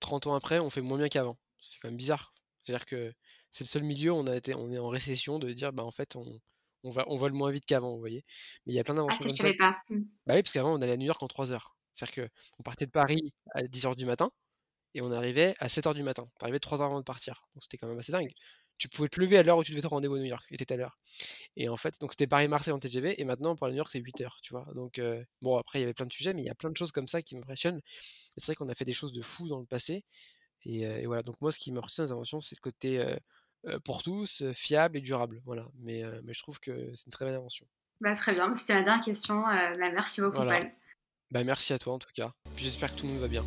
30 0.00 0.26
ans 0.26 0.34
après, 0.34 0.58
on 0.58 0.70
fait 0.70 0.80
moins 0.80 0.98
bien 0.98 1.08
qu'avant. 1.08 1.38
C'est 1.60 1.78
quand 1.80 1.88
même 1.88 1.96
bizarre. 1.96 2.34
C'est-à-dire 2.64 2.86
que 2.86 3.12
c'est 3.50 3.64
le 3.64 3.68
seul 3.68 3.82
milieu 3.82 4.12
où 4.12 4.16
on, 4.16 4.26
a 4.26 4.36
été, 4.36 4.54
on 4.54 4.70
est 4.70 4.78
en 4.78 4.88
récession 4.88 5.38
de 5.38 5.52
dire 5.52 5.72
bah 5.72 5.84
en 5.84 5.90
fait 5.90 6.16
on, 6.16 6.40
on, 6.82 6.90
va, 6.90 7.04
on 7.08 7.16
vole 7.16 7.32
moins 7.32 7.50
vite 7.50 7.66
qu'avant, 7.66 7.92
vous 7.92 8.00
voyez. 8.00 8.24
Mais 8.66 8.72
il 8.72 8.76
y 8.76 8.78
a 8.78 8.84
plein 8.84 8.94
d'inventions 8.94 9.20
ah, 9.22 9.26
comme 9.26 9.36
ça. 9.36 9.52
Pas. 9.58 9.76
Mmh. 9.90 10.00
Bah 10.26 10.34
oui, 10.34 10.42
parce 10.42 10.52
qu'avant 10.52 10.72
on 10.74 10.80
allait 10.80 10.92
à 10.92 10.96
New 10.96 11.06
York 11.06 11.22
en 11.22 11.28
3 11.28 11.52
heures. 11.52 11.76
C'est-à-dire 11.92 12.28
qu'on 12.56 12.62
partait 12.62 12.86
de 12.86 12.90
Paris 12.90 13.34
à 13.54 13.62
10h 13.62 13.96
du 13.96 14.06
matin 14.06 14.30
et 14.94 15.02
on 15.02 15.12
arrivait 15.12 15.54
à 15.58 15.66
7h 15.66 15.94
du 15.94 16.02
matin. 16.02 16.26
On 16.40 16.44
arrivait 16.44 16.58
3 16.58 16.80
heures 16.80 16.86
avant 16.86 16.98
de 16.98 17.04
partir. 17.04 17.46
Donc 17.54 17.62
c'était 17.62 17.76
quand 17.76 17.88
même 17.88 17.98
assez 17.98 18.12
dingue 18.12 18.32
tu 18.78 18.88
pouvais 18.88 19.08
te 19.08 19.20
lever 19.20 19.38
à 19.38 19.42
l'heure 19.42 19.58
où 19.58 19.64
tu 19.64 19.70
devais 19.70 19.82
te 19.82 19.86
rendez-vous 19.86 20.14
à 20.14 20.18
New 20.18 20.24
York, 20.24 20.44
et 20.50 20.56
t'étais 20.56 20.74
à 20.74 20.76
l'heure. 20.76 20.98
Et 21.56 21.68
en 21.68 21.76
fait, 21.76 21.98
donc 22.00 22.12
c'était 22.12 22.26
Paris-Marseille 22.26 22.72
en 22.72 22.78
TGV, 22.78 23.20
et 23.20 23.24
maintenant 23.24 23.54
pour 23.56 23.66
la 23.66 23.72
New 23.72 23.78
York 23.78 23.88
c'est 23.90 24.00
8 24.00 24.20
heures, 24.22 24.38
tu 24.42 24.52
vois. 24.52 24.66
Donc 24.74 25.00
bon, 25.42 25.56
après 25.56 25.78
il 25.78 25.82
y 25.82 25.84
avait 25.84 25.94
plein 25.94 26.06
de 26.06 26.12
sujets, 26.12 26.34
mais 26.34 26.42
il 26.42 26.46
y 26.46 26.50
a 26.50 26.54
plein 26.54 26.70
de 26.70 26.76
choses 26.76 26.92
comme 26.92 27.08
ça 27.08 27.22
qui 27.22 27.34
m'impressionnent. 27.36 27.80
C'est 28.36 28.46
vrai 28.46 28.54
qu'on 28.54 28.68
a 28.68 28.74
fait 28.74 28.84
des 28.84 28.92
choses 28.92 29.12
de 29.12 29.22
fou 29.22 29.48
dans 29.48 29.60
le 29.60 29.66
passé, 29.66 30.04
Et, 30.66 31.06
voilà, 31.06 31.22
donc 31.22 31.40
moi, 31.40 31.52
ce 31.52 31.58
qui 31.58 31.72
m'a 31.72 31.80
retenu 31.80 31.96
dans 31.98 32.04
les 32.04 32.12
inventions, 32.12 32.40
c'est 32.40 32.56
le 32.56 32.60
côté 32.60 33.16
pour 33.84 34.02
tous, 34.02 34.44
fiable 34.52 34.98
et 34.98 35.00
durable. 35.00 35.40
Voilà, 35.44 35.68
mais, 35.78 36.02
mais 36.22 36.32
je 36.32 36.40
trouve 36.40 36.58
que 36.60 36.92
c'est 36.94 37.06
une 37.06 37.12
très 37.12 37.24
belle 37.24 37.34
invention. 37.34 37.66
Bah, 38.00 38.14
très 38.14 38.34
bien, 38.34 38.54
c'était 38.56 38.74
ma 38.74 38.82
dernière 38.82 39.04
question. 39.04 39.42
Bah, 39.42 39.90
merci 39.92 40.20
beaucoup, 40.20 40.38
Paul. 40.38 40.72
Bah, 41.30 41.44
merci 41.44 41.72
à 41.72 41.78
toi 41.78 41.94
en 41.94 41.98
tout 41.98 42.10
cas. 42.14 42.32
J'espère 42.56 42.94
que 42.94 43.00
tout 43.00 43.06
le 43.06 43.12
monde 43.12 43.22
va 43.22 43.28
bien. 43.28 43.44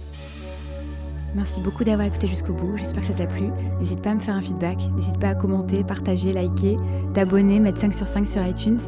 Merci 1.37 1.61
beaucoup 1.61 1.83
d'avoir 1.83 2.07
écouté 2.07 2.27
jusqu'au 2.27 2.53
bout, 2.53 2.77
j'espère 2.77 3.01
que 3.01 3.07
ça 3.09 3.13
t'a 3.13 3.27
plu. 3.27 3.51
N'hésite 3.77 4.01
pas 4.01 4.09
à 4.09 4.15
me 4.15 4.19
faire 4.19 4.33
un 4.33 4.41
feedback, 4.41 4.79
n'hésite 4.95 5.19
pas 5.19 5.29
à 5.29 5.35
commenter, 5.35 5.83
partager, 5.83 6.33
liker, 6.33 6.77
t'abonner, 7.13 7.59
mettre 7.59 7.79
5 7.79 7.93
sur 7.93 8.07
5 8.07 8.27
sur 8.27 8.43
iTunes. 8.43 8.79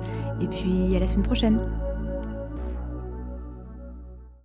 Et 0.41 0.47
puis 0.47 0.95
à 0.95 0.99
la 0.99 1.07
semaine 1.07 1.25
prochaine. 1.25 1.59